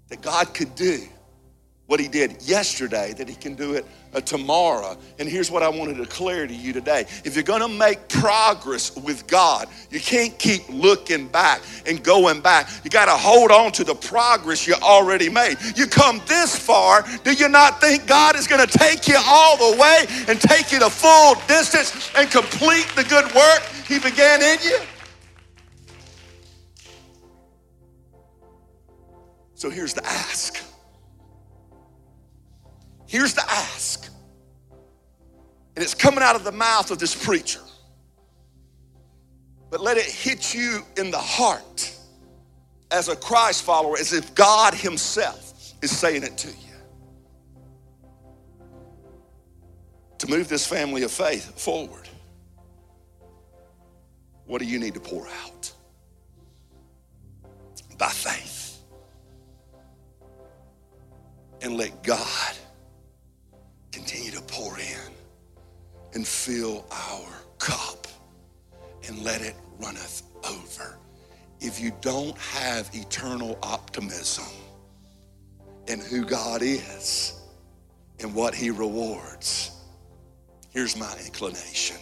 that 0.09 0.21
God 0.21 0.53
could 0.53 0.73
do 0.75 1.07
what 1.87 2.01
he 2.01 2.07
did 2.07 2.41
yesterday, 2.43 3.13
that 3.13 3.29
he 3.29 3.35
can 3.35 3.55
do 3.55 3.73
it 3.73 3.85
uh, 4.13 4.19
tomorrow. 4.19 4.97
And 5.19 5.27
here's 5.27 5.49
what 5.49 5.63
I 5.63 5.69
want 5.69 5.95
to 5.95 5.95
declare 5.95 6.45
to 6.45 6.53
you 6.53 6.73
today. 6.73 7.05
If 7.23 7.35
you're 7.35 7.43
going 7.43 7.61
to 7.61 7.67
make 7.67 8.09
progress 8.09 8.95
with 8.97 9.25
God, 9.25 9.67
you 9.89 10.01
can't 10.01 10.37
keep 10.37 10.67
looking 10.69 11.27
back 11.27 11.61
and 11.85 12.03
going 12.03 12.41
back. 12.41 12.69
You 12.83 12.89
got 12.89 13.05
to 13.05 13.11
hold 13.11 13.51
on 13.51 13.71
to 13.73 13.85
the 13.85 13.95
progress 13.95 14.67
you 14.67 14.75
already 14.75 15.29
made. 15.29 15.57
You 15.75 15.87
come 15.87 16.21
this 16.27 16.57
far, 16.57 17.05
do 17.23 17.31
you 17.31 17.47
not 17.47 17.79
think 17.79 18.05
God 18.05 18.35
is 18.35 18.47
going 18.47 18.65
to 18.65 18.77
take 18.77 19.07
you 19.07 19.17
all 19.25 19.71
the 19.71 19.77
way 19.77 20.05
and 20.27 20.39
take 20.39 20.73
you 20.73 20.79
the 20.79 20.89
full 20.89 21.35
distance 21.47 22.11
and 22.15 22.29
complete 22.29 22.87
the 22.95 23.03
good 23.05 23.33
work 23.33 23.61
he 23.87 23.97
began 23.99 24.41
in 24.41 24.57
you? 24.61 24.79
So 29.55 29.69
here's 29.69 29.93
the 29.93 30.05
ask. 30.05 30.63
Here's 33.07 33.33
the 33.33 33.43
ask. 33.49 34.09
And 35.75 35.83
it's 35.83 35.93
coming 35.93 36.23
out 36.23 36.35
of 36.35 36.43
the 36.43 36.51
mouth 36.51 36.91
of 36.91 36.99
this 36.99 37.15
preacher. 37.15 37.61
But 39.69 39.81
let 39.81 39.97
it 39.97 40.05
hit 40.05 40.53
you 40.53 40.81
in 40.97 41.11
the 41.11 41.17
heart 41.17 41.93
as 42.91 43.09
a 43.09 43.15
Christ 43.15 43.63
follower, 43.63 43.97
as 43.97 44.13
if 44.13 44.33
God 44.33 44.73
Himself 44.73 45.73
is 45.81 45.95
saying 45.95 46.23
it 46.23 46.37
to 46.37 46.47
you. 46.47 46.53
To 50.19 50.29
move 50.29 50.47
this 50.47 50.65
family 50.65 51.03
of 51.03 51.11
faith 51.11 51.59
forward, 51.59 52.07
what 54.45 54.59
do 54.59 54.65
you 54.65 54.79
need 54.79 54.93
to 54.95 54.99
pour 54.99 55.27
out? 55.27 55.71
By 57.97 58.09
faith. 58.09 58.79
And 61.61 61.77
let 61.77 62.03
God 62.03 62.55
continue 64.07 64.31
to 64.31 64.41
pour 64.43 64.79
in 64.79 65.11
and 66.13 66.25
fill 66.25 66.85
our 66.91 67.27
cup 67.57 68.07
and 69.05 69.21
let 69.21 69.41
it 69.41 69.53
runneth 69.79 70.23
over. 70.49 70.97
If 71.59 71.81
you 71.81 71.91
don't 71.99 72.37
have 72.37 72.89
eternal 72.93 73.59
optimism 73.61 74.45
in 75.87 75.99
who 75.99 76.23
God 76.23 76.61
is 76.61 77.41
and 78.21 78.33
what 78.33 78.55
He 78.55 78.69
rewards, 78.69 79.71
here's 80.69 80.95
my 80.95 81.13
inclination 81.25 81.97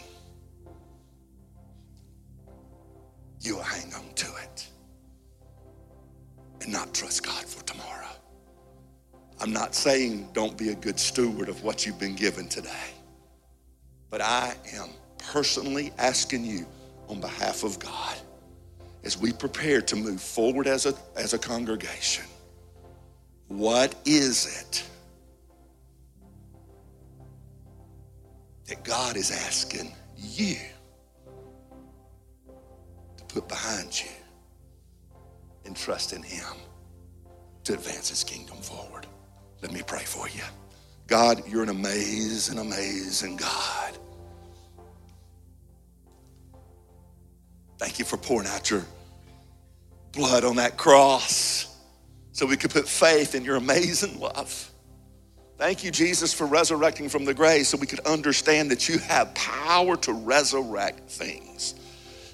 you'll 3.42 3.64
hang 3.64 3.92
on 3.96 4.14
to 4.14 4.28
it 4.44 4.68
and 6.62 6.72
not 6.72 6.94
trust 6.94 7.26
God 7.26 7.46
for 7.46 7.64
tomorrow. 7.64 8.10
I'm 9.40 9.52
not 9.52 9.76
saying 9.76 10.30
don't 10.34 10.58
be 10.58 10.70
a 10.70 10.76
good 10.76 11.00
steward 11.00 11.50
of 11.50 11.64
what 11.64 11.86
you've 11.86 12.00
been 12.00 12.16
given 12.16 12.48
today, 12.48 12.94
but 14.10 14.22
I 14.22 14.56
am 14.74 14.90
personally 15.18 15.92
asking 15.98 16.46
you 16.46 16.66
on 17.10 17.20
behalf 17.20 17.64
of 17.64 17.78
God 17.80 18.16
as 19.04 19.18
we 19.18 19.32
prepare 19.32 19.82
to 19.82 19.96
move 19.96 20.22
forward 20.22 20.68
as 20.68 20.86
a, 20.86 20.94
as 21.16 21.34
a 21.34 21.38
congregation. 21.38 22.26
What 23.48 23.94
is 24.06 24.62
it 24.62 24.84
that 28.68 28.84
God 28.84 29.16
is 29.16 29.32
asking 29.32 29.92
you 30.18 30.56
to 33.18 33.24
put 33.26 33.48
behind 33.48 34.00
you 34.00 34.10
and 35.66 35.76
trust 35.76 36.14
in 36.14 36.24
Him 36.24 36.54
to 37.66 37.74
advance 37.74 38.10
His 38.10 38.24
kingdom 38.24 38.58
forward? 38.58 39.06
Let 39.66 39.74
me 39.74 39.82
pray 39.82 40.04
for 40.04 40.30
you. 40.30 40.44
God, 41.08 41.42
you're 41.48 41.64
an 41.64 41.70
amazing, 41.70 42.60
amazing 42.60 43.38
God. 43.38 43.98
Thank 47.80 47.98
you 47.98 48.06
for 48.06 48.16
pouring 48.16 48.48
out 48.48 48.70
your 48.70 48.86
blood 50.12 50.44
on 50.44 50.58
that 50.58 50.78
cross 50.78 51.76
so 52.32 52.46
we 52.46 52.58
could 52.58 52.70
put 52.70 52.88
faith 52.88 53.34
in 53.34 53.44
your 53.44 53.56
amazing 53.56 54.20
love. 54.20 54.72
Thank 55.58 55.84
you, 55.84 55.90
Jesus, 55.90 56.32
for 56.32 56.46
resurrecting 56.46 57.10
from 57.10 57.26
the 57.26 57.34
grave 57.34 57.66
so 57.66 57.76
we 57.76 57.88
could 57.88 58.02
understand 58.02 58.70
that 58.70 58.88
you 58.88 59.00
have 59.00 59.34
power 59.34 59.98
to 59.98 60.14
resurrect 60.14 61.10
things. 61.10 61.74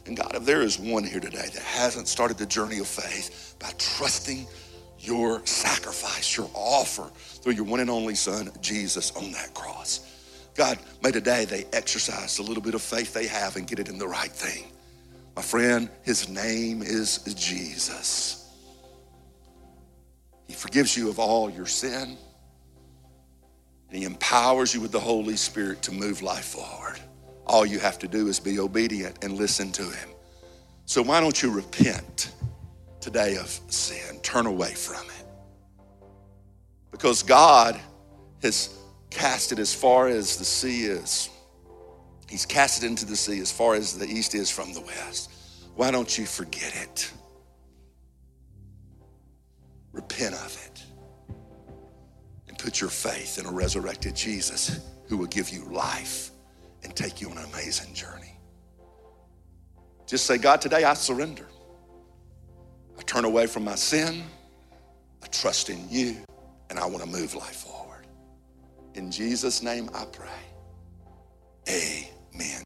And 0.06 0.18
God, 0.18 0.36
if 0.36 0.44
there 0.44 0.64
is 0.64 0.78
one 0.78 1.06
here 1.06 1.22
today 1.22 1.48
that 1.54 1.64
hasn't 1.64 2.10
started 2.10 2.38
the 2.38 2.46
journey 2.46 2.80
of 2.80 2.88
faith 2.88 3.56
by 3.58 3.72
trusting 3.78 4.48
your 5.02 5.46
sacrifice, 5.46 6.38
your 6.38 6.50
offer 6.54 7.10
through 7.16 7.54
your 7.54 7.66
one 7.66 7.80
and 7.80 7.90
only 7.90 8.16
Son, 8.16 8.52
Jesus, 8.62 9.12
on 9.12 9.32
that 9.32 9.54
cross. 9.54 10.08
God, 10.56 10.78
may 11.02 11.12
today 11.12 11.46
they 11.46 11.66
exercise 11.74 12.40
a 12.40 12.44
little 12.44 12.62
bit 12.62 12.76
of 12.76 12.82
faith 12.82 13.14
they 13.14 13.28
have 13.28 13.56
and 13.56 13.68
get 13.68 13.80
it 13.80 13.90
in 13.90 13.98
the 13.98 14.08
right 14.08 14.32
thing. 14.32 14.66
My 15.36 15.42
friend, 15.42 15.90
his 16.04 16.30
name 16.30 16.82
is 16.82 17.20
Jesus. 17.36 18.38
He 20.48 20.54
forgives 20.54 20.98
you 20.98 21.10
of 21.10 21.20
all 21.20 21.50
your 21.50 21.66
sin, 21.66 22.18
and 23.90 23.98
he 23.98 24.04
empowers 24.04 24.74
you 24.74 24.82
with 24.82 24.92
the 24.92 25.00
Holy 25.00 25.38
Spirit 25.38 25.82
to 25.84 25.94
move 25.94 26.22
life 26.22 26.46
forward. 26.46 27.00
All 27.46 27.66
you 27.66 27.80
have 27.80 27.98
to 28.00 28.08
do 28.08 28.28
is 28.28 28.40
be 28.40 28.60
obedient 28.60 29.24
and 29.24 29.34
listen 29.34 29.72
to 29.72 29.84
him. 29.84 30.10
So, 30.86 31.02
why 31.02 31.22
don't 31.22 31.42
you 31.42 31.50
repent 31.52 32.34
today 33.02 33.36
of 33.38 33.48
sin? 33.68 34.20
Turn 34.22 34.46
away 34.46 34.74
from 34.74 35.06
it. 35.06 35.26
Because 36.92 37.24
God 37.24 37.80
has 38.42 38.78
cast 39.10 39.52
it 39.52 39.60
as 39.60 39.74
far 39.74 40.08
as 40.08 40.38
the 40.38 40.46
sea 40.46 40.86
is 40.86 41.30
He's 42.32 42.46
cast 42.46 42.82
it 42.82 42.88
into 42.88 43.06
the 43.06 43.18
sea 43.18 43.42
as 43.42 43.52
far 43.52 43.76
as 43.76 43.98
the 43.98 44.08
east 44.08 44.36
is 44.36 44.50
from 44.50 44.72
the 44.72 44.80
west. 44.80 45.30
Why 45.76 45.92
don't 45.92 46.18
you 46.18 46.26
forget 46.26 46.74
it? 46.82 47.12
Repent 49.92 50.36
of 50.36 50.58
it. 50.66 50.82
And 52.48 52.58
put 52.58 52.80
your 52.80 52.90
faith 52.90 53.38
in 53.38 53.46
a 53.46 53.52
resurrected 53.52 54.16
Jesus 54.16 54.80
who 55.10 55.18
will 55.18 55.28
give 55.28 55.50
you 55.50 55.66
life 55.66 56.32
and 56.84 56.96
take 56.96 57.20
you 57.20 57.30
on 57.30 57.38
an 57.38 57.44
amazing 57.52 57.94
journey. 57.94 58.40
Just 60.08 60.26
say, 60.26 60.38
God, 60.38 60.62
today 60.62 60.86
I 60.86 60.94
surrender. 60.94 61.48
I 62.98 63.02
turn 63.04 63.26
away 63.26 63.48
from 63.48 63.64
my 63.64 63.76
sin. 63.76 64.24
I 65.24 65.28
trust 65.28 65.70
in 65.70 65.88
you, 65.90 66.18
and 66.70 66.80
I 66.80 66.86
want 66.86 67.04
to 67.04 67.10
move 67.10 67.36
life 67.36 67.58
forward. 67.58 68.08
In 68.96 69.12
Jesus' 69.12 69.62
name 69.62 69.90
I 69.94 70.06
pray. 70.06 70.28
Amen. 71.70 72.64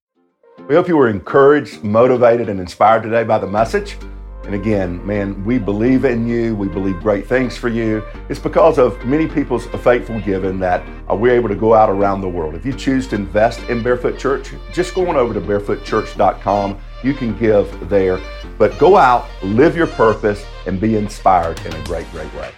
We 0.68 0.76
hope 0.76 0.88
you 0.88 0.98
were 0.98 1.10
encouraged, 1.10 1.84
motivated, 1.84 2.50
and 2.50 2.60
inspired 2.60 3.04
today 3.04 3.24
by 3.24 3.38
the 3.38 3.48
message. 3.48 3.98
And 4.46 4.54
again, 4.54 5.06
man, 5.06 5.44
we 5.44 5.58
believe 5.58 6.06
in 6.06 6.28
you. 6.28 6.56
We 6.56 6.68
believe 6.68 7.00
great 7.00 7.28
things 7.28 7.58
for 7.58 7.68
you. 7.68 8.04
It's 8.30 8.40
because 8.40 8.78
of 8.78 9.04
many 9.04 9.28
people's 9.28 9.66
faithful 9.84 10.20
giving 10.22 10.60
that 10.60 10.88
uh, 11.10 11.16
we're 11.16 11.34
able 11.34 11.50
to 11.50 11.56
go 11.56 11.74
out 11.74 11.90
around 11.90 12.22
the 12.22 12.30
world. 12.30 12.54
If 12.54 12.64
you 12.64 12.72
choose 12.72 13.08
to 13.08 13.16
invest 13.16 13.60
in 13.70 13.82
Barefoot 13.82 14.20
Church, 14.20 14.52
just 14.72 14.94
go 14.94 15.10
on 15.10 15.16
over 15.16 15.34
to 15.34 15.42
barefootchurch.com. 15.42 16.80
You 17.04 17.14
can 17.16 17.38
give 17.40 17.90
there. 17.90 18.20
But 18.58 18.78
go 18.80 18.96
out, 18.96 19.28
live 19.44 19.76
your 19.76 19.88
purpose, 19.88 20.46
and 20.66 20.80
be 20.80 20.96
inspired 20.96 21.60
in 21.66 21.74
a 21.74 21.84
great, 21.84 22.10
great 22.12 22.34
way. 22.36 22.52